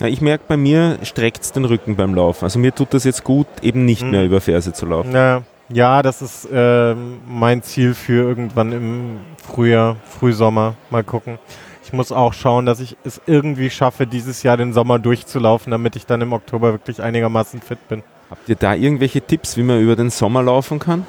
Ja, 0.00 0.06
ich 0.08 0.20
merke, 0.20 0.44
bei 0.48 0.56
mir 0.56 0.98
streckt 1.02 1.42
es 1.42 1.52
den 1.52 1.64
Rücken 1.64 1.96
beim 1.96 2.14
Laufen. 2.14 2.44
Also 2.44 2.58
mir 2.58 2.74
tut 2.74 2.92
das 2.92 3.04
jetzt 3.04 3.24
gut, 3.24 3.46
eben 3.62 3.84
nicht 3.84 4.02
Mhm. 4.02 4.10
mehr 4.10 4.24
über 4.24 4.40
Ferse 4.40 4.72
zu 4.72 4.86
laufen. 4.86 5.12
Ja, 5.12 5.42
ja 5.68 6.02
das 6.02 6.22
ist 6.22 6.48
ähm, 6.52 7.18
mein 7.26 7.62
Ziel 7.62 7.94
für 7.94 8.26
irgendwann 8.26 8.72
im 8.72 9.20
Frühjahr, 9.42 9.96
Frühsommer. 10.18 10.74
Mal 10.90 11.04
gucken. 11.04 11.38
Ich 11.84 11.92
muss 11.92 12.10
auch 12.10 12.32
schauen, 12.32 12.66
dass 12.66 12.80
ich 12.80 12.96
es 13.04 13.20
irgendwie 13.26 13.70
schaffe, 13.70 14.06
dieses 14.06 14.42
Jahr 14.42 14.56
den 14.56 14.72
Sommer 14.72 14.98
durchzulaufen, 14.98 15.70
damit 15.70 15.94
ich 15.94 16.04
dann 16.04 16.20
im 16.20 16.32
Oktober 16.32 16.72
wirklich 16.72 17.00
einigermaßen 17.00 17.60
fit 17.60 17.86
bin. 17.88 18.02
Habt 18.28 18.48
ihr 18.48 18.56
da 18.56 18.74
irgendwelche 18.74 19.20
Tipps, 19.20 19.56
wie 19.56 19.62
man 19.62 19.80
über 19.80 19.94
den 19.94 20.10
Sommer 20.10 20.42
laufen 20.42 20.78
kann? 20.78 21.06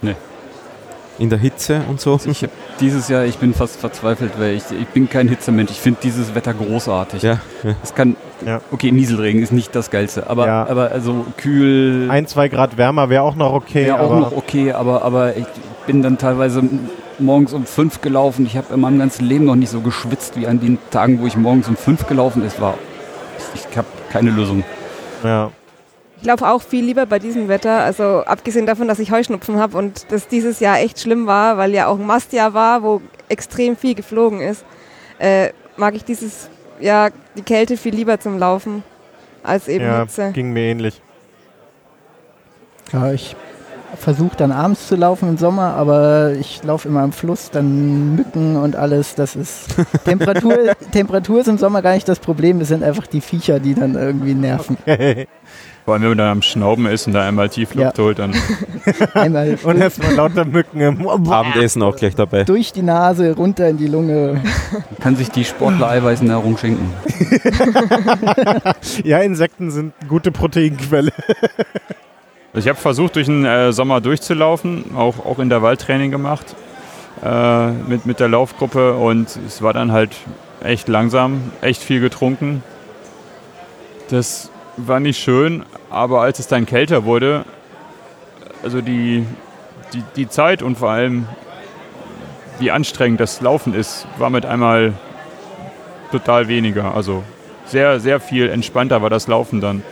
Nee. 0.00 0.14
In 1.18 1.28
der 1.28 1.38
Hitze 1.38 1.82
und 1.88 2.00
so? 2.00 2.18
Ich 2.24 2.42
habe 2.42 2.52
dieses 2.80 3.08
Jahr, 3.08 3.24
ich 3.24 3.38
bin 3.38 3.54
fast 3.54 3.76
verzweifelt, 3.80 4.32
weil 4.38 4.54
ich, 4.54 4.64
ich 4.70 4.86
bin 4.88 5.08
kein 5.08 5.28
Hitzemensch. 5.28 5.70
Ich 5.70 5.80
finde 5.80 6.00
dieses 6.02 6.34
Wetter 6.34 6.54
großartig. 6.54 7.22
Ja, 7.22 7.38
ja. 7.62 7.74
Es 7.82 7.94
kann, 7.94 8.16
Ja. 8.44 8.60
okay, 8.70 8.92
Nieselregen 8.92 9.42
ist 9.42 9.52
nicht 9.52 9.74
das 9.74 9.90
Geilste, 9.90 10.28
aber, 10.28 10.46
Ja. 10.46 10.66
aber 10.68 10.90
also 10.92 11.24
kühl 11.36 12.08
Ein, 12.10 12.26
zwei 12.26 12.48
Grad 12.48 12.76
wärmer 12.76 13.08
wäre 13.10 13.22
auch 13.22 13.34
noch 13.36 13.52
okay, 13.52 13.86
wäre 13.86 14.00
auch 14.00 14.10
aber 14.10 14.20
noch 14.20 14.32
okay, 14.36 14.72
aber, 14.72 15.02
aber 15.02 15.36
ich 15.36 15.46
bin 15.86 16.02
dann 16.02 16.18
teilweise 16.18 16.62
morgens 17.18 17.52
um 17.52 17.64
fünf 17.64 18.00
gelaufen. 18.02 18.44
Ich 18.46 18.56
habe 18.56 18.74
in 18.74 18.80
meinem 18.80 18.98
ganzen 18.98 19.24
Leben 19.24 19.44
noch 19.46 19.54
nicht 19.56 19.70
so 19.70 19.80
geschwitzt 19.80 20.38
wie 20.38 20.46
an 20.46 20.60
den 20.60 20.78
Tagen, 20.90 21.20
wo 21.20 21.26
ich 21.26 21.36
morgens 21.36 21.68
um 21.68 21.76
fünf 21.76 22.06
gelaufen 22.06 22.44
ist. 22.44 22.60
War, 22.60 22.74
ich, 23.54 23.62
ich 23.70 23.76
habe 23.76 23.86
keine 24.10 24.30
Lösung. 24.30 24.64
ja. 25.24 25.50
Ich 26.18 26.24
laufe 26.24 26.48
auch 26.48 26.62
viel 26.62 26.84
lieber 26.84 27.06
bei 27.06 27.18
diesem 27.18 27.48
Wetter. 27.48 27.80
Also 27.82 28.24
abgesehen 28.24 28.66
davon, 28.66 28.88
dass 28.88 28.98
ich 28.98 29.10
Heuschnupfen 29.10 29.58
habe 29.58 29.76
und 29.76 30.10
das 30.10 30.28
dieses 30.28 30.60
Jahr 30.60 30.78
echt 30.78 31.00
schlimm 31.00 31.26
war, 31.26 31.56
weil 31.58 31.72
ja 31.72 31.86
auch 31.86 31.98
ein 31.98 32.06
Mastjahr 32.06 32.54
war, 32.54 32.82
wo 32.82 33.02
extrem 33.28 33.76
viel 33.76 33.94
geflogen 33.94 34.40
ist, 34.40 34.64
äh, 35.18 35.50
mag 35.76 35.94
ich 35.94 36.04
dieses 36.04 36.48
Jahr 36.80 37.10
die 37.36 37.42
Kälte 37.42 37.76
viel 37.76 37.94
lieber 37.94 38.18
zum 38.18 38.38
Laufen 38.38 38.82
als 39.42 39.68
eben 39.68 39.84
ja, 39.84 40.00
Hitze. 40.00 40.32
ging 40.32 40.52
mir 40.52 40.62
ähnlich. 40.62 41.00
Ja, 42.92 43.12
ich 43.12 43.36
versuche 43.96 44.36
dann 44.36 44.52
abends 44.52 44.88
zu 44.88 44.96
laufen 44.96 45.28
im 45.28 45.36
Sommer, 45.38 45.74
aber 45.74 46.32
ich 46.32 46.62
laufe 46.62 46.88
immer 46.88 47.02
am 47.02 47.12
Fluss, 47.12 47.50
dann 47.50 48.14
Mücken 48.16 48.56
und 48.56 48.76
alles. 48.76 49.14
Das 49.14 49.36
ist 49.36 49.74
Temperatur, 50.04 50.74
Temperatur 50.92 51.40
ist 51.40 51.48
im 51.48 51.58
Sommer 51.58 51.82
gar 51.82 51.94
nicht 51.94 52.08
das 52.08 52.18
Problem, 52.18 52.60
es 52.60 52.68
sind 52.68 52.82
einfach 52.82 53.06
die 53.06 53.20
Viecher, 53.20 53.60
die 53.60 53.74
dann 53.74 53.94
irgendwie 53.94 54.34
nerven. 54.34 54.76
Vor 55.86 55.94
allem, 55.94 56.02
wenn 56.02 56.08
man 56.10 56.18
dann 56.18 56.28
am 56.30 56.42
Schnauben 56.42 56.84
ist 56.86 57.06
und 57.06 57.12
da 57.12 57.26
einmal 57.26 57.48
tief 57.48 57.72
Luft 57.74 57.96
Ja. 57.96 58.04
holt, 58.04 58.18
dann 58.18 58.34
Einmal 59.14 59.56
Und 59.62 59.78
erstmal 59.80 60.14
lauter 60.14 60.44
Mücken 60.44 60.80
im 60.80 61.08
Abendessen 61.30 61.80
auch 61.82 61.96
gleich 61.96 62.14
dabei. 62.16 62.42
durch 62.44 62.72
die 62.72 62.82
Nase, 62.82 63.34
runter 63.36 63.68
in 63.68 63.76
die 63.78 63.86
Lunge. 63.86 64.42
Kann 65.00 65.14
sich 65.16 65.30
die 65.30 65.44
Sportler 65.44 65.88
Eiweißnahrung 65.88 66.58
schenken. 66.58 66.92
Ja, 69.04 69.18
Insekten 69.20 69.70
sind 69.70 69.92
gute 70.08 70.32
Proteinquelle. 70.32 71.12
Also 72.52 72.66
ich 72.66 72.68
habe 72.68 72.78
versucht, 72.78 73.16
durch 73.16 73.26
den 73.26 73.44
äh, 73.44 73.72
Sommer 73.72 74.00
durchzulaufen, 74.00 74.96
auch, 74.96 75.24
auch 75.24 75.38
Intervalltraining 75.38 76.10
gemacht 76.10 76.56
äh, 77.24 77.70
mit, 77.70 78.06
mit 78.06 78.18
der 78.18 78.28
Laufgruppe 78.28 78.94
und 78.94 79.38
es 79.46 79.62
war 79.62 79.72
dann 79.72 79.92
halt 79.92 80.16
echt 80.64 80.88
langsam, 80.88 81.52
echt 81.60 81.82
viel 81.82 82.00
getrunken. 82.00 82.62
Das 84.08 84.50
war 84.78 85.00
nicht 85.00 85.18
schön, 85.18 85.64
aber 85.90 86.20
als 86.22 86.38
es 86.38 86.48
dann 86.48 86.66
kälter 86.66 87.04
wurde, 87.04 87.44
also 88.62 88.80
die, 88.80 89.26
die, 89.92 90.02
die 90.16 90.28
Zeit 90.28 90.62
und 90.62 90.78
vor 90.78 90.90
allem 90.90 91.26
wie 92.58 92.70
anstrengend 92.70 93.20
das 93.20 93.40
Laufen 93.40 93.74
ist, 93.74 94.06
war 94.18 94.30
mit 94.30 94.46
einmal 94.46 94.94
total 96.10 96.48
weniger. 96.48 96.94
Also 96.94 97.22
sehr, 97.66 98.00
sehr 98.00 98.20
viel 98.20 98.48
entspannter 98.48 99.02
war 99.02 99.10
das 99.10 99.26
Laufen 99.26 99.60
dann. 99.60 99.82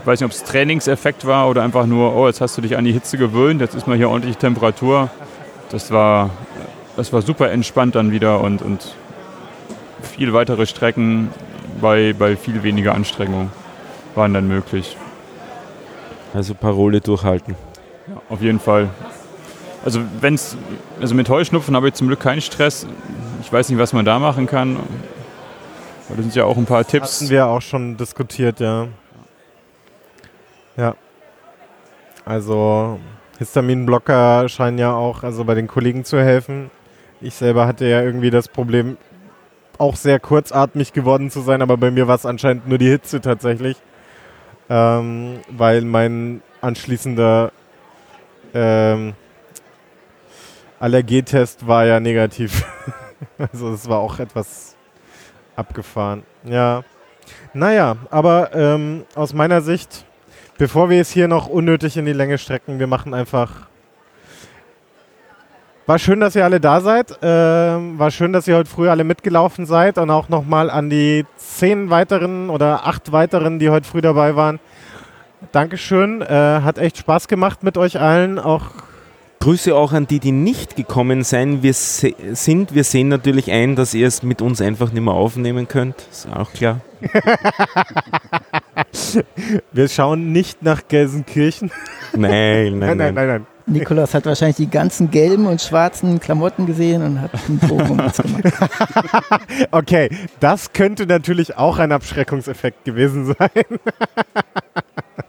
Ich 0.00 0.06
weiß 0.06 0.20
nicht, 0.20 0.26
ob 0.26 0.32
es 0.32 0.44
Trainingseffekt 0.44 1.26
war 1.26 1.48
oder 1.48 1.62
einfach 1.62 1.86
nur, 1.86 2.14
oh, 2.14 2.26
jetzt 2.26 2.40
hast 2.40 2.58
du 2.58 2.60
dich 2.60 2.76
an 2.76 2.84
die 2.84 2.92
Hitze 2.92 3.16
gewöhnt, 3.16 3.60
jetzt 3.60 3.74
ist 3.74 3.86
mal 3.86 3.96
hier 3.96 4.10
ordentlich 4.10 4.36
Temperatur. 4.36 5.08
Das 5.70 5.90
war, 5.90 6.30
das 6.96 7.12
war 7.12 7.22
super 7.22 7.50
entspannt 7.50 7.94
dann 7.94 8.12
wieder 8.12 8.40
und, 8.40 8.60
und 8.60 8.94
viel 10.02 10.34
weitere 10.34 10.66
Strecken 10.66 11.30
bei, 11.80 12.12
bei 12.12 12.36
viel 12.36 12.62
weniger 12.62 12.94
Anstrengung 12.94 13.50
waren 14.14 14.34
dann 14.34 14.46
möglich. 14.46 14.96
Also 16.34 16.54
Parole 16.54 17.00
durchhalten. 17.00 17.54
Ja, 18.08 18.20
auf 18.28 18.42
jeden 18.42 18.58
Fall. 18.58 18.90
Also 19.84 20.00
wenn's, 20.20 20.56
also 21.00 21.14
mit 21.14 21.28
Heuschnupfen 21.28 21.76
habe 21.76 21.88
ich 21.88 21.94
zum 21.94 22.08
Glück 22.08 22.20
keinen 22.20 22.40
Stress. 22.40 22.86
Ich 23.40 23.52
weiß 23.52 23.68
nicht, 23.68 23.78
was 23.78 23.92
man 23.92 24.04
da 24.04 24.18
machen 24.18 24.46
kann. 24.46 24.76
Aber 26.08 26.16
das 26.16 26.24
sind 26.24 26.34
ja 26.34 26.44
auch 26.44 26.56
ein 26.56 26.66
paar 26.66 26.84
Tipps. 26.84 27.20
Hatten 27.20 27.30
wir 27.30 27.46
auch 27.46 27.62
schon 27.62 27.96
diskutiert, 27.96 28.60
ja. 28.60 28.88
Ja. 30.76 30.96
Also 32.24 32.98
Histaminblocker 33.38 34.48
scheinen 34.48 34.78
ja 34.78 34.94
auch 34.94 35.22
also 35.22 35.44
bei 35.44 35.54
den 35.54 35.68
Kollegen 35.68 36.04
zu 36.04 36.20
helfen. 36.20 36.70
Ich 37.20 37.34
selber 37.34 37.66
hatte 37.66 37.86
ja 37.86 38.02
irgendwie 38.02 38.30
das 38.30 38.48
Problem, 38.48 38.96
auch 39.78 39.96
sehr 39.96 40.18
kurzatmig 40.20 40.92
geworden 40.92 41.30
zu 41.30 41.40
sein, 41.40 41.62
aber 41.62 41.76
bei 41.76 41.90
mir 41.90 42.08
war 42.08 42.16
es 42.16 42.26
anscheinend 42.26 42.68
nur 42.68 42.78
die 42.78 42.88
Hitze 42.88 43.20
tatsächlich. 43.20 43.76
Ähm, 44.68 45.40
weil 45.50 45.82
mein 45.82 46.42
anschließender 46.60 47.52
ähm, 48.54 49.14
Allergietest 50.80 51.66
war 51.66 51.84
ja 51.86 52.00
negativ. 52.00 52.64
also 53.38 53.72
es 53.72 53.88
war 53.88 53.98
auch 53.98 54.18
etwas 54.18 54.76
abgefahren. 55.56 56.24
Ja. 56.44 56.84
Naja, 57.52 57.96
aber 58.10 58.54
ähm, 58.54 59.04
aus 59.14 59.32
meiner 59.32 59.62
Sicht, 59.62 60.04
bevor 60.58 60.90
wir 60.90 61.00
es 61.00 61.10
hier 61.10 61.28
noch 61.28 61.46
unnötig 61.46 61.96
in 61.96 62.04
die 62.04 62.12
Länge 62.12 62.38
strecken, 62.38 62.78
wir 62.78 62.86
machen 62.86 63.14
einfach. 63.14 63.68
War 65.86 65.98
schön, 65.98 66.20
dass 66.20 66.34
ihr 66.34 66.44
alle 66.44 66.60
da 66.60 66.80
seid. 66.80 67.18
Ähm, 67.20 67.98
war 67.98 68.10
schön, 68.10 68.32
dass 68.32 68.48
ihr 68.48 68.56
heute 68.56 68.70
früh 68.70 68.88
alle 68.88 69.04
mitgelaufen 69.04 69.66
seid 69.66 69.98
und 69.98 70.08
auch 70.10 70.30
nochmal 70.30 70.70
an 70.70 70.88
die 70.88 71.26
zehn 71.36 71.90
weiteren 71.90 72.48
oder 72.48 72.86
acht 72.86 73.12
weiteren, 73.12 73.58
die 73.58 73.68
heute 73.68 73.86
früh 73.86 74.00
dabei 74.00 74.34
waren. 74.34 74.60
Dankeschön. 75.52 76.22
Äh, 76.22 76.26
hat 76.26 76.78
echt 76.78 76.96
Spaß 76.96 77.28
gemacht 77.28 77.62
mit 77.62 77.76
euch 77.76 78.00
allen. 78.00 78.38
Auch 78.38 78.62
Grüße 79.40 79.76
auch 79.76 79.92
an 79.92 80.06
die, 80.06 80.20
die 80.20 80.32
nicht 80.32 80.74
gekommen 80.74 81.22
sein. 81.22 81.62
Wir 81.62 81.74
se 81.74 82.14
sind. 82.32 82.74
Wir 82.74 82.84
sehen 82.84 83.08
natürlich 83.08 83.52
ein, 83.52 83.76
dass 83.76 83.92
ihr 83.92 84.06
es 84.06 84.22
mit 84.22 84.40
uns 84.40 84.62
einfach 84.62 84.90
nicht 84.90 85.02
mehr 85.02 85.12
aufnehmen 85.12 85.68
könnt. 85.68 85.96
Ist 86.10 86.26
auch 86.34 86.50
klar. 86.54 86.80
wir 89.72 89.88
schauen 89.88 90.32
nicht 90.32 90.62
nach 90.62 90.88
Gelsenkirchen. 90.88 91.70
Nein, 92.16 92.78
nein, 92.78 92.96
nein, 92.96 93.14
nein, 93.14 93.26
nein. 93.28 93.46
Nikolaus 93.66 94.12
hat 94.12 94.26
wahrscheinlich 94.26 94.56
die 94.56 94.68
ganzen 94.68 95.10
gelben 95.10 95.46
und 95.46 95.60
schwarzen 95.60 96.20
Klamotten 96.20 96.66
gesehen 96.66 97.02
und 97.02 97.20
hat 97.20 97.30
einen 97.48 97.58
Bogen 97.58 97.90
um 97.90 98.00
uns 98.00 98.16
gemacht. 98.18 98.52
okay, 99.70 100.10
das 100.40 100.72
könnte 100.72 101.06
natürlich 101.06 101.56
auch 101.56 101.78
ein 101.78 101.90
Abschreckungseffekt 101.92 102.84
gewesen 102.84 103.26
sein. 103.26 103.64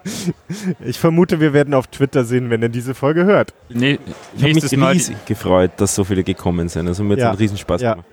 ich 0.85 0.99
vermute, 0.99 1.39
wir 1.39 1.53
werden 1.53 1.73
auf 1.73 1.87
Twitter 1.87 2.25
sehen, 2.25 2.49
wenn 2.49 2.61
er 2.61 2.69
diese 2.69 2.93
Folge 2.93 3.23
hört. 3.25 3.53
Nee, 3.69 3.99
ich 4.35 4.43
habe 4.43 4.53
mich 4.53 4.77
Mal 4.77 4.91
riesig 4.91 5.25
gefreut, 5.25 5.71
dass 5.77 5.95
so 5.95 6.03
viele 6.03 6.23
gekommen 6.23 6.67
sind. 6.67 6.87
Also 6.87 7.03
mir 7.03 7.13
hat 7.13 7.17
es 7.17 7.23
ja, 7.23 7.29
einen 7.29 7.37
Riesenspaß 7.37 7.81
ja. 7.81 7.91
gemacht. 7.93 8.07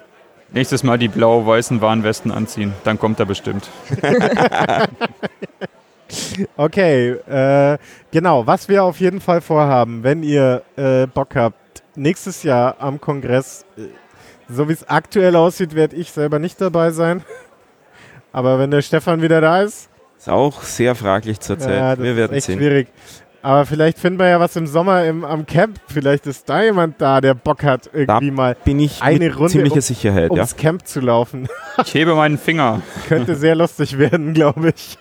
Nächstes 0.55 0.83
Mal 0.83 0.99
die 0.99 1.09
blau-weißen 1.09 1.81
Warnwesten 1.81 2.31
anziehen, 2.31 2.75
dann 2.85 2.99
kommt 2.99 3.19
er 3.19 3.27
bestimmt. 3.27 3.71
Okay, 6.57 7.11
äh, 7.13 7.79
genau. 8.11 8.47
Was 8.47 8.69
wir 8.69 8.85
auf 8.85 9.01
jeden 9.01 9.21
Fall 9.21 9.41
vorhaben, 9.41 10.03
wenn 10.03 10.23
ihr 10.23 10.63
äh, 10.77 11.07
Bock 11.07 11.35
habt, 11.35 11.83
nächstes 11.95 12.43
Jahr 12.43 12.77
am 12.79 13.01
Kongress, 13.01 13.65
äh, 13.77 13.83
so 14.49 14.69
wie 14.69 14.73
es 14.73 14.89
aktuell 14.89 15.37
aussieht, 15.37 15.75
werde 15.75 15.97
ich 15.97 16.13
selber 16.13 16.39
nicht 16.39 16.61
dabei 16.61 16.91
sein. 16.91 17.23
Aber 18.33 18.59
wenn 18.59 18.71
der 18.71 18.83
Stefan 18.83 19.23
wieder 19.23 19.41
da 19.41 19.63
ist. 19.63 19.89
Ist 20.19 20.29
auch 20.29 20.63
sehr 20.63 20.95
fraglich 20.95 21.41
zurzeit. 21.41 21.99
Ja, 21.99 22.03
wir 22.03 22.17
werden 22.17 22.33
ist 22.33 22.39
echt 22.39 22.47
sehen. 22.47 22.59
schwierig. 22.59 22.89
Aber 23.43 23.67
vielleicht 23.67 23.99
finden 23.99 24.21
wir 24.21 24.29
ja 24.29 24.39
was 24.39 24.55
im 24.55 24.69
Sommer 24.69 25.05
im, 25.05 25.25
am 25.25 25.47
Camp. 25.47 25.81
Vielleicht 25.89 26.27
ist 26.29 26.49
da 26.49 26.63
jemand 26.63 27.01
da, 27.01 27.21
der 27.21 27.35
Bock 27.35 27.65
hat, 27.65 27.91
irgendwie 27.93 28.29
da 28.29 28.35
mal 28.35 28.57
bin 28.65 28.79
ich 28.79 29.03
eine 29.03 29.35
Runde 29.35 29.51
ziemlicher 29.51 29.77
um, 29.77 29.81
Sicherheit, 29.81 30.31
ums 30.31 30.53
ja. 30.53 30.57
Camp 30.57 30.87
zu 30.87 31.01
laufen. 31.01 31.49
Ich 31.85 31.93
hebe 31.93 32.15
meinen 32.15 32.39
Finger. 32.39 32.83
Könnte 33.09 33.35
sehr 33.35 33.57
lustig 33.57 33.99
werden, 33.99 34.33
glaube 34.33 34.73
ich. 34.77 34.97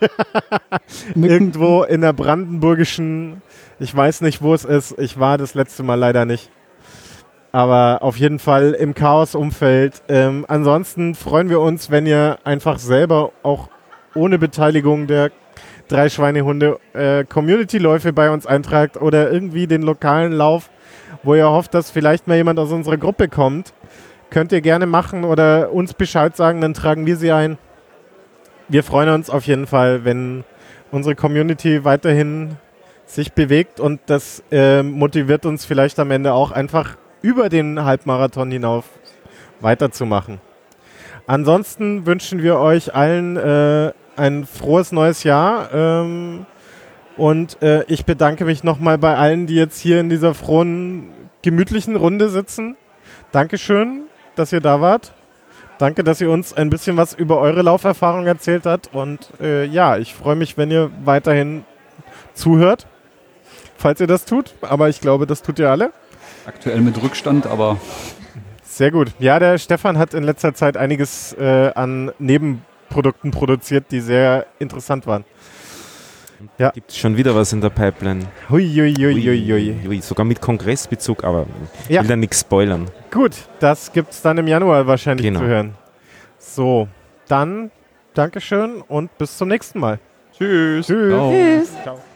Irgendwo 1.14 1.84
in 1.84 2.00
der 2.00 2.12
brandenburgischen, 2.12 3.42
ich 3.78 3.94
weiß 3.94 4.22
nicht, 4.22 4.42
wo 4.42 4.54
es 4.54 4.64
ist. 4.64 4.98
Ich 4.98 5.20
war 5.20 5.38
das 5.38 5.54
letzte 5.54 5.84
Mal 5.84 5.94
leider 5.94 6.24
nicht. 6.24 6.50
Aber 7.52 7.98
auf 8.00 8.16
jeden 8.16 8.38
Fall 8.40 8.72
im 8.72 8.94
Chaos-Umfeld. 8.94 10.02
Ähm, 10.08 10.46
ansonsten 10.48 11.14
freuen 11.14 11.48
wir 11.48 11.60
uns, 11.60 11.90
wenn 11.90 12.06
ihr 12.06 12.38
einfach 12.42 12.78
selber 12.78 13.30
auch 13.42 13.68
ohne 14.14 14.38
Beteiligung 14.38 15.06
der 15.06 15.30
drei 15.88 16.08
Schweinehunde 16.08 16.78
äh, 16.92 17.24
Community-Läufe 17.24 18.12
bei 18.12 18.30
uns 18.30 18.46
eintragt 18.46 18.96
oder 18.96 19.30
irgendwie 19.30 19.66
den 19.66 19.82
lokalen 19.82 20.32
Lauf, 20.32 20.70
wo 21.22 21.34
ihr 21.34 21.48
hofft, 21.48 21.74
dass 21.74 21.90
vielleicht 21.90 22.26
mal 22.26 22.36
jemand 22.36 22.58
aus 22.58 22.72
unserer 22.72 22.96
Gruppe 22.96 23.28
kommt, 23.28 23.72
könnt 24.30 24.52
ihr 24.52 24.60
gerne 24.60 24.86
machen 24.86 25.24
oder 25.24 25.72
uns 25.72 25.94
Bescheid 25.94 26.36
sagen, 26.36 26.60
dann 26.60 26.74
tragen 26.74 27.06
wir 27.06 27.16
sie 27.16 27.32
ein. 27.32 27.58
Wir 28.68 28.82
freuen 28.82 29.10
uns 29.10 29.28
auf 29.28 29.46
jeden 29.46 29.66
Fall, 29.66 30.04
wenn 30.04 30.44
unsere 30.90 31.14
Community 31.14 31.84
weiterhin 31.84 32.56
sich 33.06 33.32
bewegt 33.32 33.80
und 33.80 34.00
das 34.06 34.42
äh, 34.50 34.82
motiviert 34.82 35.44
uns 35.44 35.64
vielleicht 35.64 35.98
am 35.98 36.10
Ende 36.10 36.32
auch 36.32 36.50
einfach 36.50 36.96
über 37.20 37.48
den 37.48 37.84
Halbmarathon 37.84 38.50
hinauf 38.50 38.86
weiterzumachen. 39.60 40.40
Ansonsten 41.26 42.06
wünschen 42.06 42.42
wir 42.42 42.58
euch 42.58 42.94
allen 42.94 43.36
äh, 43.36 43.92
ein 44.16 44.46
frohes 44.46 44.92
neues 44.92 45.24
Jahr. 45.24 45.72
Ähm, 45.72 46.46
und 47.16 47.60
äh, 47.62 47.84
ich 47.84 48.04
bedanke 48.04 48.44
mich 48.44 48.64
nochmal 48.64 48.98
bei 48.98 49.16
allen, 49.16 49.46
die 49.46 49.54
jetzt 49.54 49.78
hier 49.78 50.00
in 50.00 50.08
dieser 50.08 50.34
frohen, 50.34 51.10
gemütlichen 51.42 51.96
Runde 51.96 52.28
sitzen. 52.28 52.76
Dankeschön, 53.32 54.04
dass 54.36 54.52
ihr 54.52 54.60
da 54.60 54.80
wart. 54.80 55.12
Danke, 55.78 56.04
dass 56.04 56.20
ihr 56.20 56.30
uns 56.30 56.52
ein 56.52 56.70
bisschen 56.70 56.96
was 56.96 57.12
über 57.12 57.38
eure 57.38 57.62
Lauferfahrung 57.62 58.26
erzählt 58.26 58.66
habt. 58.66 58.90
Und 58.94 59.28
äh, 59.40 59.64
ja, 59.64 59.96
ich 59.96 60.14
freue 60.14 60.36
mich, 60.36 60.56
wenn 60.56 60.70
ihr 60.70 60.90
weiterhin 61.04 61.64
zuhört, 62.34 62.86
falls 63.76 64.00
ihr 64.00 64.06
das 64.06 64.24
tut. 64.24 64.54
Aber 64.60 64.88
ich 64.88 65.00
glaube, 65.00 65.26
das 65.26 65.42
tut 65.42 65.58
ihr 65.58 65.70
alle. 65.70 65.92
Aktuell 66.46 66.80
mit 66.80 67.02
Rückstand, 67.02 67.46
aber. 67.46 67.78
Sehr 68.62 68.90
gut. 68.90 69.12
Ja, 69.18 69.38
der 69.38 69.58
Stefan 69.58 69.98
hat 69.98 70.14
in 70.14 70.22
letzter 70.22 70.54
Zeit 70.54 70.76
einiges 70.76 71.34
äh, 71.34 71.72
an 71.74 72.12
Neben 72.18 72.64
Produkten 72.92 73.30
produziert, 73.30 73.86
die 73.90 74.00
sehr 74.00 74.46
interessant 74.58 75.06
waren. 75.06 75.24
Ja. 76.58 76.70
Gibt 76.70 76.90
es 76.90 76.98
schon 76.98 77.16
wieder 77.16 77.34
was 77.34 77.52
in 77.52 77.60
der 77.60 77.70
Pipeline? 77.70 78.26
Hui, 78.50 78.68
hui, 78.68 78.94
hui, 78.94 79.22
hui, 79.22 79.76
hui. 79.86 80.00
Sogar 80.00 80.24
mit 80.24 80.40
Kongressbezug, 80.40 81.24
aber 81.24 81.46
ich 81.84 81.94
ja. 81.94 82.02
will 82.02 82.08
da 82.08 82.16
nichts 82.16 82.40
spoilern. 82.40 82.88
Gut, 83.10 83.32
das 83.60 83.92
gibt 83.92 84.12
es 84.12 84.22
dann 84.22 84.38
im 84.38 84.48
Januar 84.48 84.86
wahrscheinlich 84.86 85.24
genau. 85.24 85.40
zu 85.40 85.46
hören. 85.46 85.74
So, 86.38 86.88
dann 87.28 87.70
Dankeschön 88.14 88.82
und 88.82 89.16
bis 89.18 89.38
zum 89.38 89.48
nächsten 89.48 89.78
Mal. 89.78 89.98
Tschüss. 90.36 90.86
Tschüss. 90.86 91.12
Ciao. 91.12 91.30
Tschüss. 91.30 91.82
Ciao. 91.82 92.11